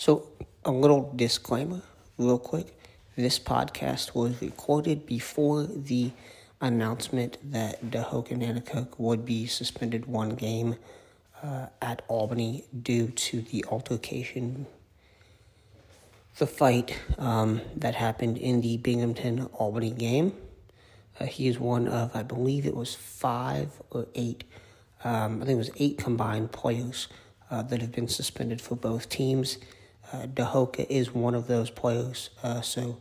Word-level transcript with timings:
So, 0.00 0.28
a 0.64 0.70
little 0.70 1.12
disclaimer, 1.16 1.82
real 2.18 2.38
quick. 2.38 2.78
This 3.16 3.40
podcast 3.40 4.14
was 4.14 4.40
recorded 4.40 5.06
before 5.06 5.64
the 5.64 6.12
announcement 6.60 7.36
that 7.50 7.84
Tehoka 7.90 8.28
Nanticoke 8.28 8.96
would 8.96 9.24
be 9.24 9.46
suspended 9.46 10.06
one 10.06 10.36
game 10.36 10.76
uh, 11.42 11.66
at 11.82 12.02
Albany 12.06 12.64
due 12.80 13.08
to 13.08 13.40
the 13.40 13.64
altercation, 13.72 14.66
the 16.36 16.46
fight 16.46 16.96
um, 17.18 17.60
that 17.74 17.96
happened 17.96 18.38
in 18.38 18.60
the 18.60 18.76
Binghamton 18.76 19.46
Albany 19.54 19.90
game. 19.90 20.32
Uh, 21.18 21.24
he 21.24 21.48
is 21.48 21.58
one 21.58 21.88
of, 21.88 22.14
I 22.14 22.22
believe 22.22 22.66
it 22.66 22.76
was 22.76 22.94
five 22.94 23.72
or 23.90 24.06
eight, 24.14 24.44
um, 25.02 25.42
I 25.42 25.46
think 25.46 25.56
it 25.56 25.58
was 25.58 25.70
eight 25.76 25.98
combined 25.98 26.52
players 26.52 27.08
uh, 27.50 27.62
that 27.62 27.80
have 27.80 27.90
been 27.90 28.06
suspended 28.06 28.60
for 28.60 28.76
both 28.76 29.08
teams. 29.08 29.58
Uh, 30.12 30.26
Tehoka 30.26 30.86
is 30.88 31.14
one 31.14 31.34
of 31.34 31.48
those 31.48 31.70
players, 31.70 32.30
uh, 32.42 32.60
so 32.62 32.98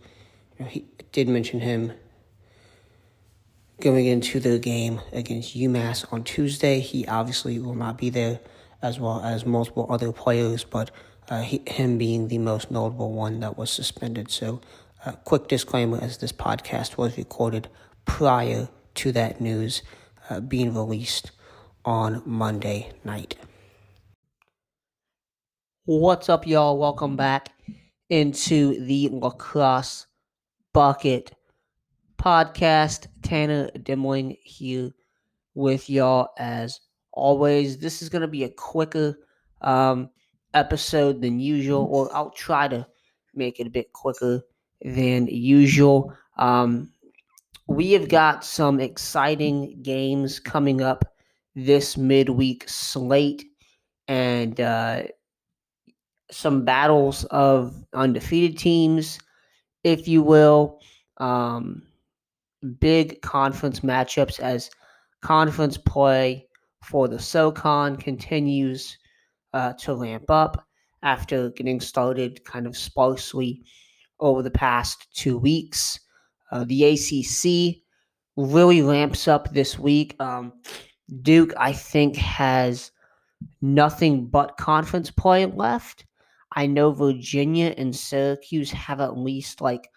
you 0.58 0.66
know, 0.66 0.66
he 0.66 0.86
did 1.12 1.30
mention 1.30 1.62
him 1.62 1.94
going 3.80 4.06
into 4.08 4.40
the 4.40 4.60
game 4.60 5.00
against 5.14 5.56
UMass 5.56 6.12
on 6.12 6.24
Tuesday. 6.24 6.80
He 6.80 7.08
obviously 7.08 7.60
will 7.60 7.76
not 7.76 7.98
be 7.98 8.10
there, 8.10 8.40
as 8.82 9.00
well 9.00 9.22
as 9.22 9.46
multiple 9.46 9.88
other 9.90 10.12
players, 10.12 10.64
but 10.64 10.92
uh, 11.30 11.42
he, 11.42 11.62
him 11.68 11.98
being 11.98 12.28
the 12.28 12.40
most 12.40 12.72
notable 12.72 13.12
one 13.12 13.40
that 13.42 13.58
was 13.58 13.70
suspended. 13.70 14.32
So, 14.32 14.62
uh, 15.06 15.14
quick 15.24 15.48
disclaimer 15.48 16.00
as 16.02 16.18
this 16.18 16.32
podcast 16.32 16.98
was 16.98 17.18
recorded 17.18 17.70
prior 18.06 18.68
to 18.96 19.12
that 19.12 19.40
news 19.40 19.82
uh, 20.30 20.40
being 20.40 20.74
released 20.74 21.32
on 21.86 22.22
Monday 22.26 22.92
night. 23.04 23.36
What's 25.90 26.28
up, 26.28 26.46
y'all? 26.46 26.78
Welcome 26.78 27.16
back 27.16 27.54
into 28.10 28.78
the 28.88 29.08
lacrosse 29.08 30.06
bucket 30.74 31.32
podcast. 32.18 33.08
Tanner 33.22 33.70
Dimling 33.70 34.38
here 34.44 34.92
with 35.56 35.90
y'all 35.90 36.28
as 36.38 36.82
always. 37.14 37.78
This 37.78 38.02
is 38.02 38.10
going 38.10 38.24
to 38.24 38.28
be 38.28 38.44
a 38.44 38.50
quicker 38.50 39.18
um, 39.62 40.10
episode 40.54 41.22
than 41.22 41.40
usual, 41.40 41.88
or 41.90 42.14
I'll 42.14 42.32
try 42.32 42.68
to 42.68 42.86
make 43.34 43.62
it 43.62 43.68
a 43.68 43.70
bit 43.70 43.94
quicker 43.94 44.42
than 44.82 45.28
usual. 45.28 46.14
Um, 46.38 46.92
we 47.68 47.94
have 47.94 48.10
got 48.10 48.44
some 48.44 48.82
exciting 48.82 49.82
games 49.84 50.38
coming 50.38 50.82
up 50.82 51.16
this 51.56 51.96
midweek 51.96 52.68
slate 52.68 53.46
and 54.10 54.60
uh, 54.60 55.04
some 56.32 56.66
battles 56.66 57.24
of 57.26 57.84
undefeated 57.94 58.58
teams, 58.58 59.20
if 59.84 60.08
you 60.08 60.22
will. 60.22 60.80
Um, 61.18 61.84
big 62.80 63.22
conference 63.22 63.82
matchups 63.82 64.40
as 64.40 64.70
conference 65.22 65.78
play 65.78 66.48
for 66.84 67.08
the 67.08 67.20
SoCon 67.20 67.98
continues 67.98 68.98
uh, 69.54 69.74
to 69.74 69.96
ramp 69.96 70.30
up 70.30 70.66
after 71.04 71.50
getting 71.52 71.80
started 71.80 72.44
kind 72.44 72.68
of 72.68 72.76
sparsely 72.76 73.62
over 74.20 74.42
the 74.42 74.52
past 74.52 75.08
two 75.14 75.38
weeks. 75.38 76.00
Uh, 76.52 76.66
the 76.66 76.84
ACC 76.84 77.82
really 78.36 78.82
ramps 78.82 79.28
up 79.28 79.54
this 79.54 79.78
week. 79.78 80.16
Um, 80.20 80.54
Duke, 81.22 81.54
I 81.58 81.74
think, 81.74 82.16
has 82.16 82.92
nothing 83.62 84.28
but 84.28 84.58
conference 84.58 85.12
play 85.12 85.46
left. 85.46 86.06
I 86.58 86.66
know 86.66 86.92
Virginia 86.92 87.76
and 87.78 87.96
Syracuse 87.96 88.72
have 88.72 89.00
at 89.00 89.16
least 89.16 89.62
like 89.62 89.92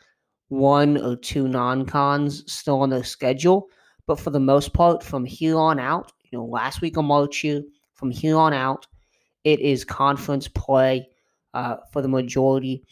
one 0.49 0.99
or 0.99 1.17
two 1.17 1.49
non-cons 1.49 2.45
still 2.53 2.83
on 2.83 2.91
their 2.91 3.03
schedule, 3.03 3.71
but 4.07 4.21
for 4.21 4.29
the 4.29 4.41
most 4.41 4.75
part, 4.75 5.03
from 5.03 5.25
here 5.25 5.57
on 5.57 5.81
out, 5.81 6.13
you 6.25 6.39
know, 6.39 6.45
last 6.45 6.83
week 6.83 6.99
of 6.99 7.07
March 7.07 7.39
here, 7.39 7.63
from 7.95 8.11
here 8.11 8.37
on 8.37 8.53
out, 8.53 8.87
it 9.45 9.59
is 9.61 9.87
conference 9.87 10.49
play 10.49 11.09
uh, 11.55 11.77
for 11.95 12.03
the 12.03 12.09
majority 12.09 12.85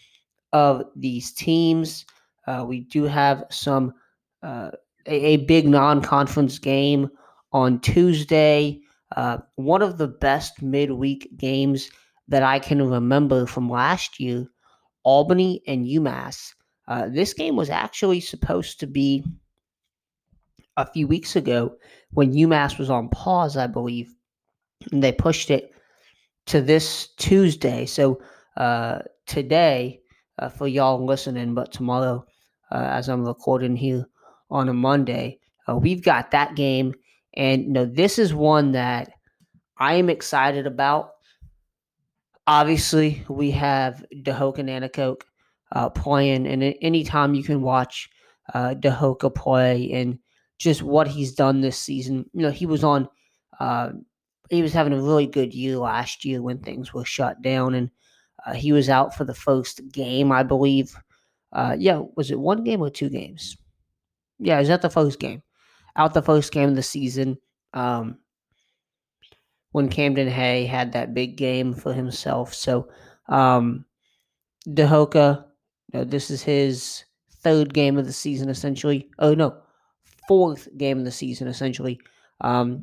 of 0.55 0.85
these 0.97 1.31
teams. 1.33 2.07
Uh, 2.47 2.65
we 2.67 2.81
do 2.81 3.03
have 3.05 3.45
some 3.51 3.93
uh, 4.43 4.71
a, 5.07 5.35
a, 5.35 5.37
big 5.37 5.69
non-conference 5.69 6.59
game 6.59 7.11
on 7.53 7.81
Tuesday. 7.81 8.81
Uh, 9.15 9.37
one 9.57 9.83
of 9.83 9.99
the 9.99 10.09
best 10.09 10.63
midweek 10.63 11.29
games 11.37 11.91
that 12.29 12.43
I 12.43 12.59
can 12.59 12.89
remember 12.89 13.47
from 13.47 13.71
last 13.71 14.21
year, 14.21 14.47
Albany 15.03 15.63
and 15.67 15.87
UMass. 15.87 16.55
Uh, 16.87 17.09
this 17.09 17.35
game 17.35 17.57
was 17.57 17.71
actually 17.71 18.21
supposed 18.21 18.81
to 18.81 18.87
be 18.87 19.25
a 20.77 20.87
few 20.87 21.07
weeks 21.07 21.37
ago 21.37 21.75
when 22.13 22.33
UMass 22.33 22.79
was 22.79 22.91
on 22.91 23.09
pause, 23.09 23.57
I 23.57 23.67
believe. 23.67 24.15
And 24.93 25.03
they 25.03 25.13
pushed 25.13 25.51
it 25.51 25.73
to 26.47 26.61
this 26.61 27.09
Tuesday. 27.19 27.85
So 27.85 28.21
uh, 28.57 29.01
today, 29.27 30.01
uh, 30.39 30.49
for 30.49 30.69
y'all 30.69 31.05
listening, 31.05 31.55
but 31.55 31.73
tomorrow, 31.73 32.25
uh, 32.71 32.89
as 32.91 33.09
I'm 33.09 33.25
recording 33.25 33.77
here 33.77 34.07
on 34.51 34.69
a 34.69 34.75
Monday, 34.75 35.41
uh, 35.69 35.77
we've 35.77 36.03
got 36.03 36.31
that 36.31 36.55
game. 36.55 36.95
And 37.35 37.65
you 37.65 37.71
know, 37.71 37.85
this 37.85 38.19
is 38.19 38.33
one 38.33 38.73
that 38.73 39.11
I 39.79 39.95
am 39.95 40.09
excited 40.09 40.67
about. 40.67 41.11
Obviously, 42.49 43.23
we 43.29 43.51
have 43.51 44.03
Tehoka 44.11 44.61
Nanticoke 44.61 45.21
uh, 45.73 45.91
playing, 45.91 46.47
and 46.47 46.75
anytime 46.81 47.35
you 47.35 47.43
can 47.43 47.61
watch 47.61 48.09
uh, 48.55 48.75
play 49.37 49.93
and 49.93 50.19
just 50.59 50.83
what 50.83 51.07
he's 51.07 51.35
done 51.35 51.61
this 51.61 51.79
season, 51.79 52.25
you 52.33 52.41
know, 52.41 52.51
he 52.51 52.65
was 52.65 52.83
on, 52.83 53.07
uh, 53.61 53.91
he 54.49 54.63
was 54.63 54.73
having 54.73 54.95
a 54.95 55.03
really 55.03 55.27
good 55.27 55.53
year 55.53 55.77
last 55.77 56.25
year 56.25 56.41
when 56.41 56.59
things 56.59 56.95
were 56.95 57.05
shut 57.05 57.43
down, 57.43 57.75
and 57.75 57.91
uh, 58.47 58.55
he 58.55 58.73
was 58.73 58.89
out 58.89 59.15
for 59.15 59.27
the 59.27 59.35
first 59.35 59.83
game, 59.93 60.33
I 60.33 60.43
believe. 60.43 60.97
Uh, 61.53 61.77
yeah, 61.79 62.01
was 62.17 62.31
it 62.31 62.41
one 62.41 62.65
game 62.65 62.81
or 62.81 62.89
two 62.89 63.11
games? 63.11 63.59
Yeah, 64.39 64.57
it 64.57 64.61
was 64.61 64.71
at 64.71 64.81
the 64.81 64.89
first 64.89 65.19
game, 65.19 65.43
out 65.97 66.15
the 66.15 66.23
first 66.23 66.51
game 66.51 66.71
of 66.71 66.77
the 66.77 66.83
season. 66.83 67.37
Um, 67.75 68.21
when 69.73 69.89
Camden 69.89 70.29
Hay 70.29 70.67
had 70.67 70.93
that 70.93 71.15
big 71.15 71.37
game 71.37 71.75
for 71.75 71.93
himself. 71.93 72.55
So, 72.55 72.89
um, 73.29 73.85
Tehoka 74.67 75.45
know, 75.93 76.05
this 76.05 76.31
is 76.31 76.43
his 76.43 77.05
third 77.43 77.73
game 77.73 77.97
of 77.97 78.07
the 78.07 78.13
season, 78.13 78.49
essentially. 78.49 79.09
Oh, 79.19 79.35
no, 79.35 79.57
fourth 80.27 80.69
game 80.77 80.99
of 80.99 81.05
the 81.05 81.11
season, 81.11 81.49
essentially. 81.49 82.01
Um, 82.41 82.83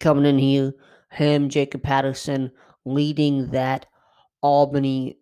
coming 0.00 0.26
in 0.26 0.38
here, 0.38 0.72
him, 1.10 1.48
Jacob 1.48 1.82
Patterson, 1.82 2.50
leading 2.84 3.48
that 3.50 3.86
Albany 4.42 5.18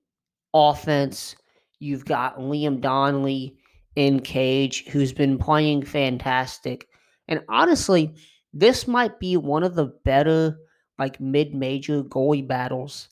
offense. 0.54 1.36
You've 1.78 2.04
got 2.04 2.38
Liam 2.38 2.80
Donnelly 2.80 3.56
in 3.96 4.20
cage, 4.20 4.86
who's 4.88 5.12
been 5.12 5.38
playing 5.38 5.84
fantastic. 5.84 6.88
And 7.28 7.40
honestly, 7.48 8.14
this 8.52 8.86
might 8.86 9.18
be 9.18 9.36
one 9.36 9.62
of 9.62 9.74
the 9.74 9.86
better, 10.04 10.58
like 10.98 11.20
mid 11.20 11.54
major 11.54 12.02
goalie 12.02 12.46
battles 12.46 13.08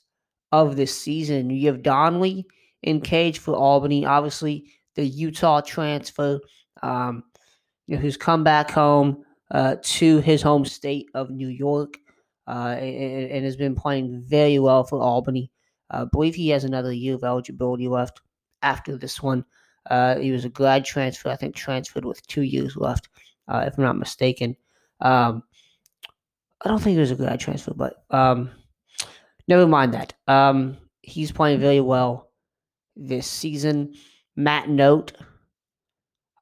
of 0.51 0.75
this 0.75 0.95
season. 0.95 1.49
You 1.49 1.67
have 1.67 1.83
Donnelly 1.83 2.45
in 2.83 3.01
cage 3.01 3.39
for 3.39 3.55
Albany. 3.55 4.05
Obviously, 4.05 4.65
the 4.95 5.05
Utah 5.05 5.61
transfer, 5.61 6.39
um, 6.83 7.23
you 7.87 7.95
know, 7.95 8.01
who's 8.01 8.17
come 8.17 8.43
back 8.43 8.71
home 8.71 9.23
uh, 9.51 9.75
to 9.81 10.19
his 10.19 10.41
home 10.41 10.65
state 10.65 11.09
of 11.13 11.29
New 11.29 11.47
York 11.47 11.97
uh, 12.47 12.75
and, 12.77 13.31
and, 13.31 13.45
has 13.45 13.55
been 13.55 13.75
playing 13.75 14.21
very 14.27 14.59
well 14.59 14.83
for 14.83 15.01
Albany. 15.01 15.51
I 15.89 16.05
believe 16.05 16.35
he 16.35 16.49
has 16.49 16.63
another 16.63 16.93
year 16.93 17.15
of 17.15 17.23
eligibility 17.23 17.87
left 17.87 18.21
after 18.61 18.97
this 18.97 19.21
one. 19.21 19.45
Uh, 19.89 20.17
he 20.17 20.31
was 20.31 20.45
a 20.45 20.49
grad 20.49 20.85
transfer, 20.85 21.29
I 21.29 21.35
think, 21.35 21.55
transferred 21.55 22.05
with 22.05 22.25
two 22.27 22.43
years 22.43 22.77
left, 22.77 23.09
uh, 23.47 23.65
if 23.67 23.77
I'm 23.77 23.83
not 23.83 23.97
mistaken. 23.97 24.55
Um, 25.01 25.43
I 26.63 26.69
don't 26.69 26.79
think 26.81 26.97
it 26.97 27.01
was 27.01 27.11
a 27.11 27.15
good 27.15 27.39
transfer, 27.39 27.73
but 27.73 28.03
um, 28.11 28.51
never 29.47 29.67
mind 29.67 29.93
that. 29.93 30.13
Um, 30.27 30.77
he's 31.01 31.31
playing 31.31 31.59
very 31.59 31.81
well 31.81 32.29
this 32.95 33.27
season. 33.27 33.93
Matt 34.35 34.69
Knote, 34.69 35.13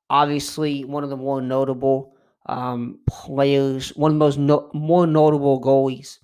obviously 0.10 0.84
one 0.84 1.04
of 1.04 1.10
the 1.10 1.18
more 1.18 1.42
notable 1.42 2.16
um, 2.48 3.00
players, 3.08 3.96
one 3.96 4.12
of 4.12 4.16
the 4.16 4.20
most 4.20 4.38
no- 4.38 4.70
more 4.74 5.08
notable 5.08 5.62
goalies 5.62 6.18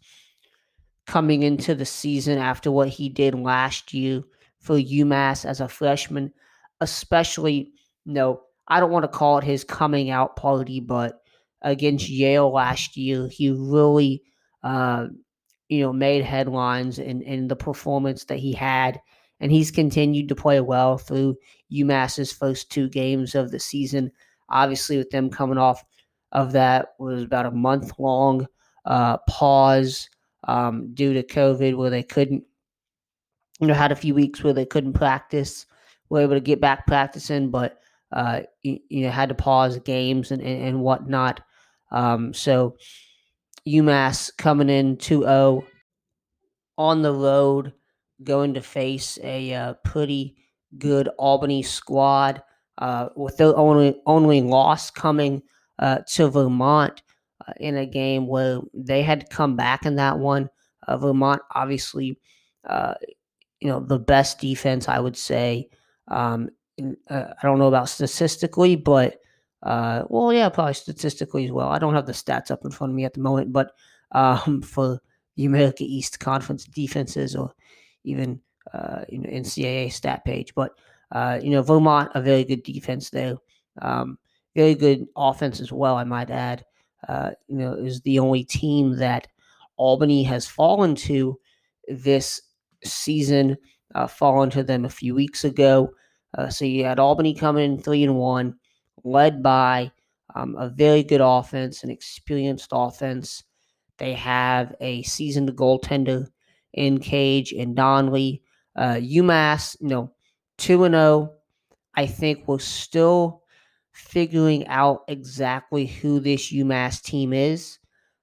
coming 1.06 1.44
into 1.44 1.76
the 1.76 1.86
season 1.86 2.38
after 2.38 2.72
what 2.72 2.90
he 2.90 3.10
did 3.10 3.36
last 3.36 3.94
year 3.94 4.24
for 4.60 4.76
UMass 4.76 5.46
as 5.46 5.62
a 5.62 5.68
freshman, 5.68 6.34
especially, 6.82 7.72
you 8.06 8.14
know, 8.14 8.42
I 8.68 8.80
don't 8.80 8.92
want 8.92 9.04
to 9.04 9.08
call 9.08 9.38
it 9.38 9.44
his 9.44 9.64
coming 9.64 10.10
out 10.10 10.36
party, 10.36 10.80
but 10.80 11.22
against 11.66 12.08
Yale 12.08 12.50
last 12.50 12.96
year, 12.96 13.28
he 13.28 13.50
really 13.50 14.24
uh, 14.64 15.08
you 15.68 15.82
know, 15.82 15.92
made 15.92 16.24
headlines 16.24 17.00
in, 17.00 17.22
in 17.22 17.48
the 17.48 17.56
performance 17.56 18.26
that 18.26 18.40
he 18.40 18.54
had. 18.54 19.02
And 19.40 19.52
he's 19.52 19.72
continued 19.72 20.30
to 20.30 20.36
play 20.36 20.62
well 20.62 20.98
through 20.98 21.36
UMass's 21.72 22.32
first 22.32 22.72
two 22.72 22.88
games 22.88 23.36
of 23.36 23.52
the 23.52 23.60
season. 23.60 24.12
Obviously, 24.50 24.98
with 24.98 25.10
them 25.10 25.30
coming 25.30 25.58
off 25.58 25.84
of 26.32 26.52
that 26.54 26.94
was 27.00 27.24
about 27.24 27.46
a 27.46 27.52
month 27.52 27.94
long 28.00 28.48
uh, 28.86 29.18
pause 29.30 30.10
um, 30.48 30.94
due 30.94 31.14
to 31.14 31.24
COVID, 31.24 31.76
where 31.76 31.90
they 31.90 32.04
couldn't, 32.04 32.44
you 33.60 33.68
know, 33.68 33.74
had 33.74 33.92
a 33.92 33.96
few 33.96 34.14
weeks 34.14 34.44
where 34.44 34.54
they 34.54 34.66
couldn't 34.66 34.94
practice, 34.94 35.66
were 36.10 36.22
able 36.22 36.36
to 36.36 36.40
get 36.40 36.62
back 36.62 36.86
practicing, 36.86 37.50
but 37.50 37.80
uh, 38.12 38.42
you, 38.62 38.80
you 38.90 39.04
know 39.04 39.10
had 39.10 39.30
to 39.30 39.36
pause 39.36 39.80
games 39.80 40.32
and 40.32 40.42
and, 40.42 40.62
and 40.64 40.82
whatnot. 40.82 41.42
Um, 41.92 42.34
so 42.34 42.76
UMass 43.68 44.32
coming 44.38 44.70
in 44.70 44.98
2-0 44.98 45.66
on 46.78 47.02
the 47.02 47.14
road, 47.14 47.74
going 48.24 48.54
to 48.54 48.62
face 48.62 49.20
a 49.24 49.54
uh, 49.54 49.74
pretty 49.84 50.36
good 50.78 51.10
Albany 51.18 51.64
squad 51.64 52.42
uh, 52.78 53.10
with 53.16 53.38
their 53.38 53.56
only 53.58 54.02
only 54.06 54.42
loss 54.42 54.92
coming 54.92 55.42
uh, 55.80 56.00
to 56.14 56.30
Vermont 56.30 57.02
uh, 57.48 57.54
in 57.58 57.78
a 57.78 57.86
game 57.86 58.28
where 58.28 58.60
they 58.74 59.02
had 59.02 59.22
to 59.22 59.28
come 59.28 59.56
back 59.56 59.86
in 59.86 59.96
that 59.96 60.18
one. 60.18 60.50
Uh, 60.88 60.98
Vermont, 60.98 61.42
obviously, 61.54 62.20
uh, 62.68 62.94
you 63.60 63.70
know 63.70 63.80
the 63.80 64.00
best 64.00 64.40
defense, 64.40 64.88
I 64.88 65.00
would 65.00 65.18
say. 65.18 65.70
Um, 66.08 66.50
I 67.10 67.34
don't 67.42 67.60
know 67.60 67.68
about 67.68 67.90
statistically, 67.90 68.76
but 68.76 69.20
well, 69.64 70.34
yeah, 70.34 70.50
probably 70.50 70.74
statistically 70.74 71.46
as 71.46 71.52
well. 71.52 71.70
I 71.70 71.80
don't 71.80 71.94
have 71.96 72.06
the 72.06 72.12
stats 72.12 72.52
up 72.52 72.66
in 72.66 72.72
front 72.72 72.92
of 72.92 72.96
me 72.96 73.06
at 73.06 73.14
the 73.14 73.22
moment, 73.22 73.52
but 73.54 73.72
um, 74.12 74.62
for 74.64 75.02
the 75.36 75.46
America 75.46 75.84
East 75.84 76.20
Conference 76.20 76.66
defenses 76.66 77.36
or 77.36 77.54
even 78.04 78.40
uh, 78.74 79.02
you 79.10 79.20
know 79.20 79.30
NCAA 79.30 79.92
stat 79.92 80.26
page. 80.26 80.54
But 80.56 80.72
uh, 81.12 81.40
you 81.42 81.52
know 81.52 81.62
Vermont 81.62 82.12
a 82.16 82.22
very 82.22 82.44
good 82.44 82.64
defense 82.64 83.10
there, 83.10 83.36
um, 83.82 84.18
very 84.56 84.76
good 84.76 85.06
offense 85.16 85.60
as 85.60 85.72
well. 85.72 85.96
I 85.96 86.04
might 86.04 86.32
add. 86.32 86.66
Uh, 87.08 87.32
you 87.48 87.58
know 87.58 87.74
is 87.74 88.02
the 88.02 88.18
only 88.18 88.44
team 88.44 88.98
that 88.98 89.28
Albany 89.78 90.24
has 90.24 90.48
fallen 90.48 90.96
to 90.96 91.40
this 91.88 92.42
season. 92.84 93.58
Uh, 93.94 94.08
fallen 94.08 94.50
to 94.50 94.64
them 94.64 94.84
a 94.84 94.90
few 94.90 95.16
weeks 95.16 95.46
ago. 95.46 95.90
Uh, 96.38 96.50
so 96.50 96.66
you 96.66 96.84
had 96.84 97.00
Albany 97.00 97.34
coming 97.34 97.78
three 97.80 98.04
and 98.04 98.18
one, 98.18 98.56
led 99.06 99.42
by 99.42 99.92
um, 100.36 100.56
a 100.58 100.70
very 100.70 101.04
good 101.04 101.22
offense, 101.22 101.84
an 101.84 101.90
experienced 101.90 102.70
offense. 102.72 103.44
They 103.98 104.14
have 104.14 104.76
a 104.82 105.04
seasoned 105.04 105.50
goaltender 105.52 106.28
in 106.74 107.00
Cage 107.00 107.54
and 107.54 107.76
Donnelly. 107.76 108.42
Uh, 108.76 108.96
UMass, 108.96 109.78
you 109.80 109.88
know, 109.88 110.12
2 110.58 110.84
and 110.84 110.96
0. 110.96 111.34
I 111.96 112.06
think 112.06 112.46
we're 112.46 112.60
still 112.60 113.44
figuring 113.94 114.68
out 114.68 115.06
exactly 115.08 115.86
who 115.86 116.20
this 116.20 116.52
UMass 116.52 117.02
team 117.02 117.32
is. 117.32 117.80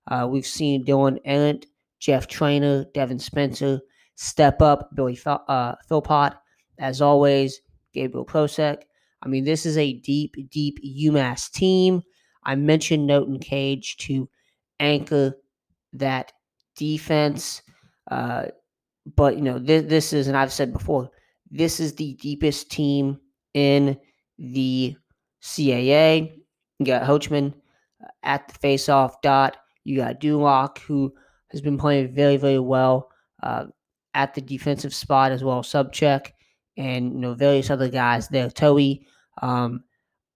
Uh, 0.09 0.29
we've 0.31 0.47
seen 0.47 0.85
Dylan 0.85 1.19
Errant, 1.25 1.65
Jeff 1.99 2.27
Trainer, 2.27 2.85
Devin 2.93 3.19
Spencer 3.19 3.81
step 4.17 4.61
up, 4.61 4.91
Billy 4.95 5.19
uh, 5.25 5.75
Philpott, 5.89 6.35
as 6.79 7.01
always, 7.01 7.61
Gabriel 7.95 8.27
Prosek. 8.27 8.83
I 9.23 9.29
mean, 9.29 9.45
this 9.45 9.67
is 9.67 9.77
a 9.79 9.93
deep, 9.93 10.37
deep 10.51 10.79
UMass 10.85 11.51
team. 11.51 12.03
I 12.45 12.55
mentioned 12.57 13.09
Noten 13.09 13.41
Cage 13.41 13.97
to 13.99 14.29
anchor 14.81 15.35
that 15.93 16.33
defense. 16.77 17.63
Uh, 18.11 18.47
but 19.17 19.37
you 19.37 19.43
know, 19.43 19.59
this, 19.59 19.85
this 19.87 20.13
is, 20.13 20.29
and 20.29 20.37
I've 20.37 20.53
said 20.53 20.73
before, 20.73 21.11
this 21.51 21.81
is 21.81 21.95
the 21.95 22.15
deepest 22.15 22.71
team 22.71 23.19
in 23.55 23.99
the 24.39 24.97
CAA. 25.43 26.33
You 26.79 26.87
got 26.87 27.03
Hochman 27.03 27.55
uh, 28.03 28.09
at 28.23 28.49
the 28.49 28.55
face-off 28.55 29.21
dot. 29.21 29.57
You 29.85 29.99
got 29.99 30.21
Dulock, 30.21 30.79
who 30.79 31.13
has 31.51 31.61
been 31.61 31.79
playing 31.79 32.15
very, 32.15 32.37
very 32.37 32.59
well 32.59 33.11
uh, 33.43 33.67
at 34.15 34.35
the 34.35 34.41
defensive 34.41 34.95
spot 34.95 35.33
as 35.33 35.45
well, 35.45 35.63
Subcheck, 35.63 36.33
and 36.77 37.13
you 37.13 37.19
know 37.19 37.35
various 37.35 37.71
other 37.71 37.89
guys 37.89 38.29
there. 38.29 38.51
Toey 38.51 39.07
um, 39.41 39.85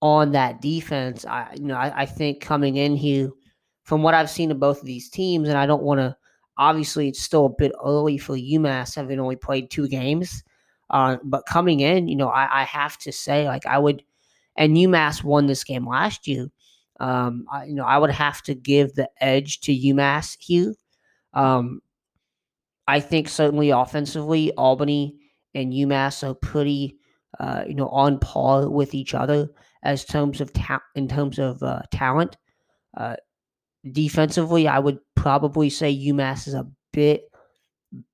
on 0.00 0.32
that 0.32 0.60
defense. 0.60 1.24
I 1.24 1.54
you 1.54 1.64
know 1.64 1.76
I, 1.76 2.02
I 2.02 2.06
think 2.06 2.40
coming 2.40 2.76
in 2.76 2.96
here 2.96 3.30
from 3.84 4.02
what 4.02 4.14
I've 4.14 4.30
seen 4.30 4.50
of 4.50 4.60
both 4.60 4.80
of 4.80 4.86
these 4.86 5.08
teams, 5.08 5.48
and 5.48 5.58
I 5.58 5.66
don't 5.66 5.82
want 5.82 6.00
to. 6.00 6.16
Obviously, 6.58 7.08
it's 7.08 7.22
still 7.22 7.46
a 7.46 7.50
bit 7.50 7.72
early 7.84 8.16
for 8.16 8.34
UMass, 8.34 8.96
having 8.96 9.20
only 9.20 9.36
played 9.36 9.70
two 9.70 9.88
games. 9.88 10.42
Uh, 10.88 11.16
but 11.24 11.44
coming 11.46 11.80
in, 11.80 12.08
you 12.08 12.16
know, 12.16 12.28
I, 12.28 12.62
I, 12.62 12.64
have 12.64 12.96
to 12.98 13.12
say, 13.12 13.46
like, 13.46 13.66
I 13.66 13.76
would, 13.76 14.02
and 14.56 14.76
UMass 14.76 15.22
won 15.22 15.46
this 15.46 15.64
game 15.64 15.86
last 15.86 16.26
year. 16.28 16.48
Um, 17.00 17.44
I, 17.52 17.64
you 17.64 17.74
know, 17.74 17.84
I 17.84 17.98
would 17.98 18.10
have 18.10 18.40
to 18.42 18.54
give 18.54 18.94
the 18.94 19.10
edge 19.20 19.60
to 19.62 19.72
UMass 19.72 20.36
here. 20.40 20.74
Um, 21.34 21.82
I 22.88 23.00
think 23.00 23.28
certainly 23.28 23.70
offensively, 23.70 24.52
Albany 24.52 25.15
and 25.56 25.72
UMass 25.72 26.22
are 26.22 26.34
pretty, 26.34 26.98
uh, 27.40 27.64
you 27.66 27.74
know, 27.74 27.88
on 27.88 28.18
par 28.18 28.68
with 28.68 28.94
each 28.94 29.14
other 29.14 29.48
as 29.82 30.04
terms 30.04 30.40
of 30.40 30.52
ta- 30.52 30.82
in 30.94 31.08
terms 31.08 31.38
of 31.38 31.62
uh, 31.62 31.80
talent. 31.90 32.36
Uh, 32.96 33.16
defensively, 33.90 34.68
I 34.68 34.78
would 34.78 34.98
probably 35.14 35.70
say 35.70 35.96
UMass 35.96 36.46
is 36.46 36.54
a 36.54 36.68
bit 36.92 37.30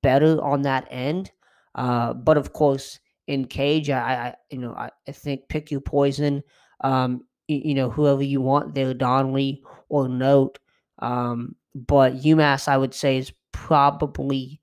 better 0.03 0.43
on 0.43 0.63
that 0.63 0.87
end. 0.91 1.31
Uh, 1.75 2.13
but 2.13 2.37
of 2.37 2.53
course, 2.53 3.01
in 3.27 3.47
cage, 3.47 3.91
I, 3.91 4.01
I 4.01 4.35
you 4.51 4.59
know 4.59 4.75
I, 4.75 4.91
I, 5.09 5.13
think 5.13 5.49
pick 5.49 5.71
your 5.71 5.81
poison. 5.81 6.43
Um, 6.83 7.23
you, 7.49 7.63
you, 7.65 7.75
know 7.75 7.91
whoever 7.91 8.23
you 8.23 8.41
want 8.41 8.75
there, 8.75 8.95
Donnelly 8.95 9.63
or 9.89 10.09
Knote. 10.09 10.59
Um, 10.99 11.57
but 11.75 12.17
UMass, 12.17 12.69
I 12.69 12.77
would 12.77 12.95
say, 12.95 13.17
is 13.17 13.33
probably 13.53 14.61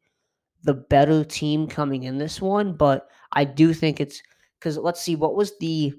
the 0.64 0.74
better 0.74 1.24
team 1.24 1.68
coming 1.68 2.04
in 2.04 2.18
this 2.18 2.42
one. 2.42 2.74
But 2.74 3.08
I 3.32 3.46
do 3.46 3.74
think 3.74 4.00
it's 4.00 4.22
because 4.60 4.78
let's 4.78 5.02
see, 5.02 5.16
what 5.16 5.36
was 5.36 5.58
the 5.60 5.94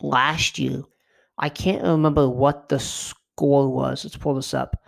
last 0.00 0.58
year? 0.58 0.82
I 1.38 1.48
can't 1.48 1.82
remember 1.82 2.28
what 2.28 2.68
the 2.68 2.78
score 2.78 3.68
was. 3.72 4.04
Let's 4.04 4.16
pull 4.16 4.34
this 4.34 4.54
up. 4.54 4.82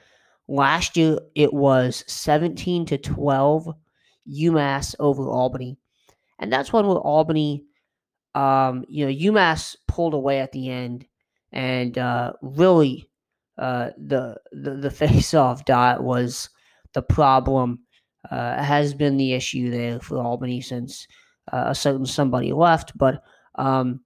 Last 0.49 0.97
year 0.97 1.19
it 1.35 1.53
was 1.53 2.05
17 2.07 2.87
to 2.87 2.99
12 2.99 3.75
UMass 4.29 4.95
over 4.99 5.29
Albany. 5.29 5.77
And 6.38 6.53
that's 6.53 6.73
one 6.73 6.87
where 6.87 6.97
Albany, 6.97 7.65
um, 8.35 8.85
you 8.88 9.05
know, 9.05 9.12
UMass 9.12 9.77
pulled 9.87 10.15
away 10.15 10.41
at 10.41 10.53
the 10.53 10.71
end 10.71 11.07
and 11.53 11.99
uh, 11.99 12.33
really 12.41 13.11
uh, 13.59 13.91
the, 13.99 14.37
the, 14.53 14.77
the 14.77 14.91
face 14.91 15.35
off 15.35 15.65
dot 15.65 16.03
was 16.03 16.49
the 16.95 17.03
problem, 17.03 17.81
uh, 18.30 18.62
has 18.62 18.94
been 18.94 19.16
the 19.16 19.32
issue 19.32 19.70
there 19.70 20.00
for 20.00 20.18
Albany 20.18 20.61
since 20.61 21.06
uh, 21.52 21.64
a 21.68 21.75
certain 21.75 22.06
somebody 22.06 22.52
left. 22.52 22.97
But 22.97 23.23
um, 23.54 24.00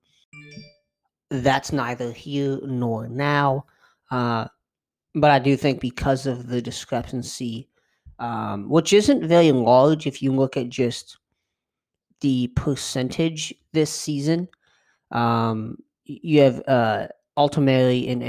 that's 1.31 1.73
neither 1.73 2.13
here 2.13 2.61
nor 2.63 3.09
now. 3.09 3.67
Uh, 4.11 4.47
but 5.15 5.31
I 5.31 5.39
do 5.39 5.57
think 5.57 5.81
because 5.81 6.27
of 6.27 6.49
the 6.49 6.63
discrepancy, 6.63 7.69
um, 8.19 8.69
which 8.69 8.93
isn't 8.93 9.27
very 9.27 9.53
large 9.53 10.07
if 10.07 10.23
you 10.23 10.33
look 10.33 10.57
at 10.57 10.69
just 10.69 11.19
the 12.21 12.49
percentage 12.49 13.55
this 13.73 13.91
season, 13.91 14.49
um, 15.11 15.77
you 16.05 16.41
have 16.41 16.63
uh, 16.69 17.09
Altamari 17.37 18.11
and 18.11 18.23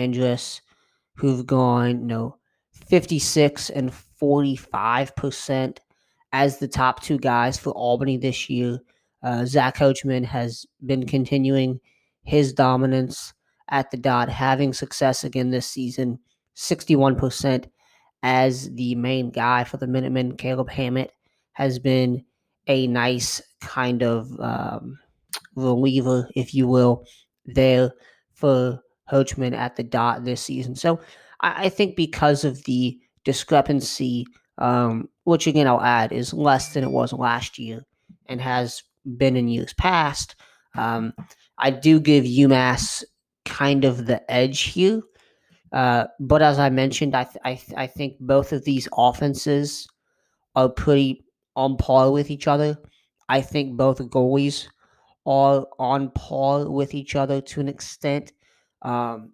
who've 1.16 1.46
gone, 1.46 2.02
you 2.02 2.08
know, 2.08 2.38
56 2.94 3.72
and 3.72 3.92
45% 4.22 5.80
as 6.32 6.60
the 6.60 6.68
top 6.68 7.02
two 7.02 7.18
guys 7.18 7.58
for 7.58 7.72
Albany 7.72 8.18
this 8.18 8.52
year. 8.52 8.78
Uh, 9.24 9.46
Zach 9.46 9.78
Hochman 9.78 10.24
has 10.24 10.68
been 10.86 11.08
continuing 11.08 11.80
his 12.22 12.54
dominance 12.54 13.34
at 13.70 13.90
the 13.90 13.98
dot, 13.98 14.30
having 14.30 14.74
success 14.74 15.24
again 15.24 15.50
this 15.50 15.66
season, 15.66 16.20
61% 16.56 17.66
as 18.22 18.72
the 18.76 18.94
main 18.94 19.32
guy 19.32 19.64
for 19.64 19.78
the 19.78 19.88
Minutemen. 19.88 20.38
Caleb 20.38 20.70
Hammett 20.70 21.14
has 21.54 21.80
been 21.80 22.24
a 22.68 22.86
nice 22.86 23.42
kind 23.60 24.04
of 24.04 24.40
um, 24.40 25.00
reliever, 25.56 26.30
if 26.36 26.54
you 26.54 26.68
will, 26.68 27.06
there 27.44 27.92
for 28.34 28.84
Hochman 29.12 29.56
at 29.56 29.78
the 29.78 29.84
dot 29.84 30.26
this 30.26 30.42
season. 30.42 30.76
So 30.76 31.00
I, 31.44 31.66
I 31.66 31.70
think 31.70 31.98
because 31.98 32.46
of 32.46 32.64
the 32.66 33.00
discrepancy, 33.26 34.28
um, 34.60 35.10
which 35.26 35.48
again 35.48 35.68
I'll 35.68 35.82
add 35.82 36.14
is 36.14 36.34
less 36.34 36.74
than 36.74 36.86
it 36.86 36.92
was 36.92 37.14
last 37.14 37.60
year 37.60 37.86
and 38.28 38.42
has 38.42 38.84
been 39.18 39.38
in 39.38 39.50
years 39.50 39.74
past, 39.74 40.36
um, 40.76 41.14
I 41.60 41.72
do 41.72 42.00
give 42.00 42.26
UMass 42.26 43.04
kind 43.46 43.86
of 43.86 44.08
the 44.08 44.30
edge 44.32 44.62
here. 44.64 45.02
Uh, 45.72 46.06
but 46.20 46.42
as 46.42 46.60
I 46.60 46.70
mentioned, 46.70 47.16
I, 47.16 47.26
th- 47.26 47.38
I, 47.44 47.56
th- 47.56 47.78
I 47.78 47.88
think 47.88 48.18
both 48.20 48.54
of 48.54 48.64
these 48.64 48.88
offenses 48.98 49.88
are 50.56 50.70
pretty 50.70 51.26
on 51.56 51.78
par 51.78 52.12
with 52.12 52.32
each 52.32 52.48
other. 52.48 52.78
I 53.30 53.42
think 53.42 53.78
both 53.78 54.00
goalies 54.00 54.68
are 55.26 55.68
on 55.80 56.12
par 56.12 56.70
with 56.70 56.94
each 56.94 57.16
other 57.16 57.42
to 57.42 57.62
an 57.62 57.70
extent. 57.70 58.34
Um, 58.82 59.34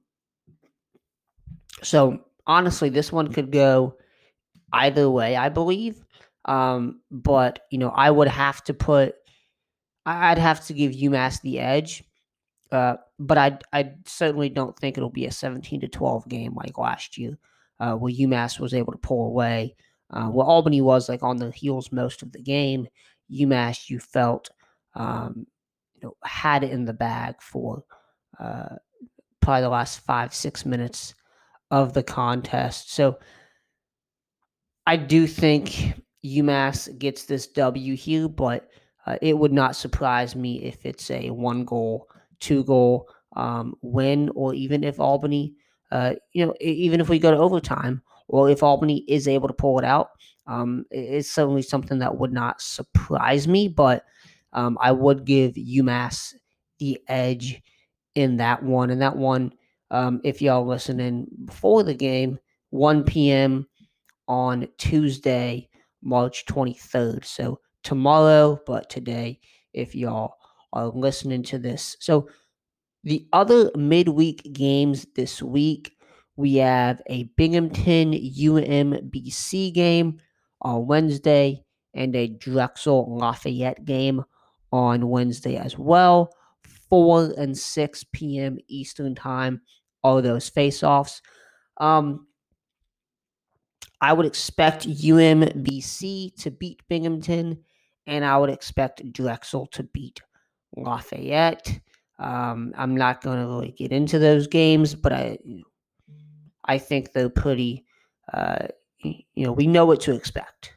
so 1.82 2.20
honestly, 2.48 2.90
this 2.90 3.12
one 3.12 3.32
could 3.32 3.52
go 3.52 3.96
either 4.74 5.10
way, 5.10 5.36
I 5.36 5.50
believe. 5.50 6.04
Um, 6.46 7.02
but 7.12 7.60
you 7.72 7.78
know, 7.78 7.90
I 7.90 8.10
would 8.10 8.28
have 8.28 8.64
to 8.66 8.74
put, 8.74 9.16
I'd 10.06 10.38
have 10.38 10.66
to 10.68 10.74
give 10.74 10.92
UMass 10.92 11.42
the 11.42 11.60
edge. 11.60 12.04
Uh, 12.72 12.96
but 13.18 13.38
I, 13.38 13.58
I 13.74 13.94
certainly 14.06 14.50
don't 14.50 14.78
think 14.78 14.98
it'll 14.98 15.10
be 15.10 15.26
a 15.26 15.32
17 15.32 15.82
to 15.82 15.88
12 15.88 16.28
game 16.30 16.54
like 16.56 16.78
last 16.78 17.18
year, 17.18 17.38
uh, 17.80 17.94
where 17.94 18.14
UMass 18.14 18.60
was 18.60 18.74
able 18.74 18.94
to 18.94 19.00
pull 19.00 19.28
away. 19.28 19.76
Uh, 20.12 20.26
where 20.26 20.46
Albany 20.46 20.82
was 20.82 21.08
like 21.08 21.22
on 21.22 21.38
the 21.38 21.52
heels 21.52 21.92
most 21.92 22.24
of 22.24 22.32
the 22.32 22.42
game. 22.42 22.88
UMass, 23.32 23.92
you 23.92 24.00
felt, 24.00 24.50
um, 24.96 25.46
you 25.94 26.02
know, 26.02 26.18
had 26.24 26.64
it 26.64 26.72
in 26.72 26.86
the 26.86 26.94
bag 26.94 27.36
for 27.40 27.84
uh, 28.40 28.76
probably 29.40 29.62
the 29.62 29.70
last 29.70 30.00
five, 30.00 30.34
six 30.34 30.66
minutes 30.66 31.14
of 31.72 31.94
the 31.94 32.04
contest. 32.04 32.94
So 32.94 33.20
I 34.86 34.96
do 34.98 35.28
think 35.28 35.94
UMass 36.26 36.98
gets 36.98 37.26
this 37.26 37.48
W 37.48 37.96
here, 37.96 38.28
but 38.28 38.70
uh, 39.06 39.18
it 39.22 39.38
would 39.38 39.54
not 39.54 39.76
surprise 39.76 40.36
me 40.36 40.64
if 40.64 40.86
it's 40.86 41.10
a 41.12 41.30
one 41.30 41.66
goal, 41.66 42.08
two 42.40 42.64
goal 42.64 43.08
um, 43.36 43.76
win, 43.82 44.30
or 44.36 44.54
even 44.54 44.84
if 44.84 45.00
Albany, 45.00 45.54
uh, 45.92 46.16
you 46.34 46.46
know, 46.46 46.54
even 46.60 47.00
if 47.00 47.10
we 47.10 47.20
go 47.20 47.32
to 47.32 47.38
overtime, 47.38 48.02
or 48.28 48.50
if 48.50 48.64
Albany 48.64 49.04
is 49.08 49.28
able 49.28 49.48
to 49.48 49.54
pull 49.54 49.80
it 49.80 49.86
out. 49.86 50.10
Um, 50.48 50.86
it's 50.90 51.30
certainly 51.30 51.62
something 51.62 52.00
that 52.00 52.18
would 52.18 52.34
not 52.34 52.62
surprise 52.62 53.48
me, 53.48 53.68
but 53.68 54.06
um, 54.54 54.78
I 54.82 54.92
would 54.92 55.26
give 55.26 55.54
UMass 55.54 56.34
the 56.80 57.00
edge 57.08 57.62
in 58.16 58.38
that 58.38 58.64
one. 58.64 58.90
And 58.90 59.02
that 59.02 59.16
one, 59.16 59.54
um, 59.92 60.22
if 60.24 60.42
y'all 60.42 60.66
listening 60.66 61.28
before 61.46 61.84
the 61.84 61.94
game, 61.94 62.40
1 62.72 63.04
p.m. 63.04 63.68
on 64.28 64.68
Tuesday, 64.78 65.70
March 66.02 66.46
23rd. 66.46 67.26
So 67.26 67.60
tomorrow, 67.84 68.60
but 68.66 68.90
today, 68.90 69.40
if 69.74 69.96
y'all 69.96 70.36
are 70.74 70.88
listening 70.88 71.44
to 71.44 71.58
this. 71.58 71.98
So 72.00 72.30
the 73.04 73.28
other 73.34 73.72
midweek 73.76 74.54
games 74.54 75.08
this 75.16 75.42
week, 75.42 75.96
we 76.36 76.56
have 76.56 77.02
a 77.08 77.24
Binghamton 77.36 78.14
UMBC 78.14 79.74
game 79.74 80.20
on 80.62 80.88
Wednesday 80.88 81.64
and 81.94 82.16
a 82.16 82.28
Drexel 82.28 83.18
Lafayette 83.18 83.84
game 83.86 84.24
on 84.72 85.10
Wednesday 85.10 85.58
as 85.58 85.78
well. 85.78 86.32
4 86.90 87.34
and 87.38 87.58
6 87.58 88.06
p.m. 88.14 88.58
Eastern 88.68 89.16
Time, 89.16 89.62
all 90.04 90.22
those 90.22 90.50
face 90.50 90.84
offs. 90.84 91.22
Um, 91.78 92.28
I 94.02 94.14
would 94.14 94.26
expect 94.26 94.88
UMBC 94.88 96.36
to 96.42 96.52
beat 96.52 96.82
Binghamton, 96.88 97.64
and 98.08 98.24
I 98.24 98.38
would 98.38 98.50
expect 98.50 99.12
Drexel 99.12 99.68
to 99.68 99.84
beat 99.84 100.22
Lafayette. 100.76 101.80
Um, 102.18 102.74
I'm 102.78 102.96
not 102.96 103.22
going 103.22 103.40
to 103.40 103.48
really 103.48 103.72
get 103.72 103.92
into 103.92 104.20
those 104.20 104.48
games, 104.48 104.96
but 104.96 105.14
I, 105.14 105.38
I 106.66 106.78
think 106.78 107.12
they're 107.12 107.30
pretty. 107.30 107.86
Uh, 108.32 108.68
you 109.02 109.46
know, 109.46 109.54
we 109.54 109.66
know 109.66 109.86
what 109.86 110.02
to 110.02 110.14
expect. 110.14 110.74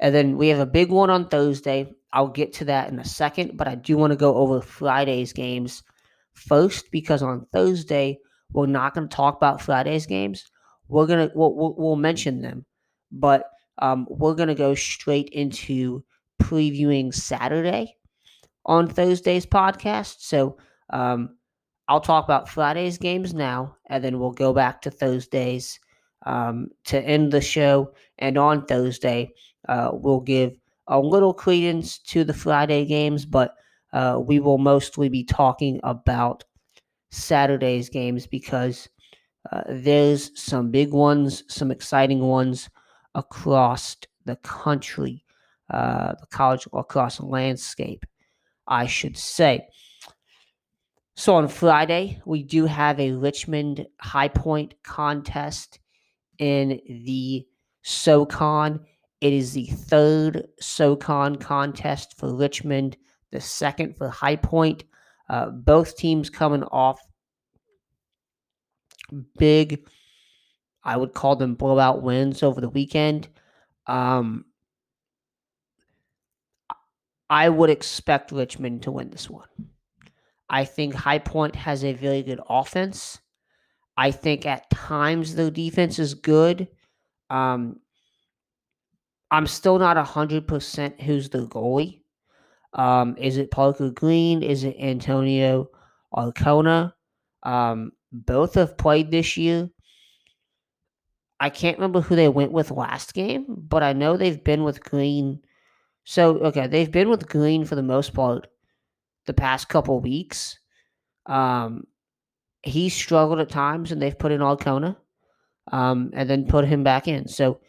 And 0.00 0.14
then 0.14 0.36
we 0.36 0.48
have 0.48 0.60
a 0.60 0.66
big 0.66 0.90
one 0.90 1.08
on 1.08 1.28
Thursday. 1.28 1.94
I'll 2.12 2.28
get 2.28 2.52
to 2.54 2.66
that 2.66 2.90
in 2.90 2.98
a 2.98 3.04
second, 3.04 3.56
but 3.56 3.68
I 3.68 3.74
do 3.74 3.96
want 3.96 4.10
to 4.10 4.16
go 4.16 4.36
over 4.36 4.60
Friday's 4.60 5.32
games 5.32 5.82
first 6.36 6.90
because 6.90 7.22
on 7.22 7.46
Thursday 7.52 8.18
we're 8.52 8.66
not 8.66 8.94
going 8.94 9.08
to 9.08 9.14
talk 9.14 9.36
about 9.36 9.60
Friday's 9.60 10.06
games. 10.06 10.50
We're 10.88 11.06
gonna 11.06 11.30
we'll, 11.34 11.74
we'll, 11.76 11.96
mention 11.96 12.42
them, 12.42 12.64
but 13.10 13.50
um, 13.78 14.06
we're 14.08 14.36
gonna 14.36 14.54
go 14.54 14.76
straight 14.76 15.28
into 15.30 16.04
previewing 16.40 17.12
Saturday 17.12 17.96
on 18.64 18.86
Thursday's 18.86 19.46
podcast. 19.46 20.16
So 20.20 20.58
um, 20.90 21.36
I'll 21.88 22.00
talk 22.00 22.24
about 22.24 22.48
Friday's 22.48 22.98
games 22.98 23.34
now, 23.34 23.76
and 23.86 24.04
then 24.04 24.20
we'll 24.20 24.30
go 24.30 24.52
back 24.52 24.82
to 24.82 24.90
Thursday's 24.92 25.80
um, 26.24 26.68
to 26.84 27.00
end 27.00 27.32
the 27.32 27.40
show. 27.40 27.92
And 28.18 28.38
on 28.38 28.66
Thursday, 28.66 29.32
uh, 29.68 29.90
we'll 29.92 30.20
give 30.20 30.52
a 30.86 31.00
little 31.00 31.34
credence 31.34 31.98
to 31.98 32.22
the 32.22 32.34
Friday 32.34 32.84
games, 32.84 33.24
but 33.24 33.54
uh, 33.92 34.20
we 34.22 34.40
will 34.40 34.58
mostly 34.58 35.08
be 35.08 35.24
talking 35.24 35.80
about 35.82 36.44
Saturday's 37.10 37.88
games 37.88 38.26
because 38.26 38.88
uh, 39.52 39.62
there's 39.68 40.38
some 40.40 40.70
big 40.70 40.92
ones, 40.92 41.44
some 41.48 41.70
exciting 41.70 42.20
ones 42.20 42.68
across 43.14 43.96
the 44.24 44.36
country, 44.36 45.24
uh, 45.70 46.14
the 46.20 46.26
college 46.30 46.66
across 46.72 47.18
the 47.18 47.26
landscape, 47.26 48.04
I 48.66 48.86
should 48.86 49.16
say. 49.16 49.66
So 51.14 51.34
on 51.34 51.48
Friday, 51.48 52.20
we 52.26 52.42
do 52.42 52.66
have 52.66 53.00
a 53.00 53.12
Richmond 53.12 53.86
High 54.00 54.28
Point 54.28 54.74
contest 54.82 55.78
in 56.38 56.80
the 56.86 57.46
SoCon. 57.82 58.80
It 59.22 59.32
is 59.32 59.54
the 59.54 59.66
third 59.66 60.46
SoCon 60.60 61.36
contest 61.36 62.18
for 62.18 62.34
Richmond, 62.34 62.98
the 63.36 63.40
second 63.42 63.96
for 63.96 64.08
High 64.08 64.36
Point. 64.36 64.84
Uh, 65.28 65.50
both 65.50 65.96
teams 65.96 66.30
coming 66.30 66.62
off 66.62 67.00
big, 69.36 69.86
I 70.82 70.96
would 70.96 71.12
call 71.12 71.36
them 71.36 71.54
blowout 71.54 72.02
wins 72.02 72.42
over 72.42 72.60
the 72.60 72.70
weekend. 72.70 73.28
Um, 73.86 74.46
I 77.28 77.48
would 77.48 77.70
expect 77.70 78.32
Richmond 78.32 78.84
to 78.84 78.92
win 78.92 79.10
this 79.10 79.28
one. 79.28 79.48
I 80.48 80.64
think 80.64 80.94
High 80.94 81.18
Point 81.18 81.56
has 81.56 81.84
a 81.84 81.92
very 81.92 82.22
good 82.22 82.40
offense. 82.48 83.18
I 83.98 84.12
think 84.12 84.46
at 84.46 84.70
times 84.70 85.34
their 85.34 85.50
defense 85.50 85.98
is 85.98 86.14
good. 86.14 86.68
Um, 87.28 87.80
I'm 89.30 89.46
still 89.46 89.78
not 89.78 89.96
100% 89.96 91.02
who's 91.02 91.28
the 91.28 91.46
goalie. 91.46 92.00
Um, 92.76 93.16
is 93.18 93.38
it 93.38 93.50
Parker 93.50 93.90
Green? 93.90 94.42
Is 94.42 94.62
it 94.62 94.76
Antonio 94.78 95.70
Arcona? 96.14 96.92
Um, 97.42 97.92
both 98.12 98.54
have 98.54 98.76
played 98.78 99.10
this 99.10 99.36
year. 99.36 99.70
I 101.40 101.50
can't 101.50 101.78
remember 101.78 102.00
who 102.00 102.16
they 102.16 102.28
went 102.28 102.52
with 102.52 102.70
last 102.70 103.12
game, 103.12 103.44
but 103.48 103.82
I 103.82 103.92
know 103.92 104.16
they've 104.16 104.42
been 104.42 104.62
with 104.62 104.82
Green. 104.82 105.40
So, 106.04 106.38
okay, 106.38 106.66
they've 106.66 106.90
been 106.90 107.10
with 107.10 107.28
Green 107.28 107.64
for 107.64 107.74
the 107.74 107.82
most 107.82 108.14
part 108.14 108.46
the 109.26 109.34
past 109.34 109.68
couple 109.68 110.00
weeks. 110.00 110.58
Um, 111.26 111.84
he 112.62 112.88
struggled 112.88 113.40
at 113.40 113.50
times, 113.50 113.92
and 113.92 114.00
they've 114.00 114.18
put 114.18 114.32
in 114.32 114.40
Arcona, 114.40 114.96
um, 115.72 116.10
and 116.14 116.28
then 116.28 116.46
put 116.46 116.64
him 116.64 116.84
back 116.84 117.08
in. 117.08 117.28
So, 117.28 117.60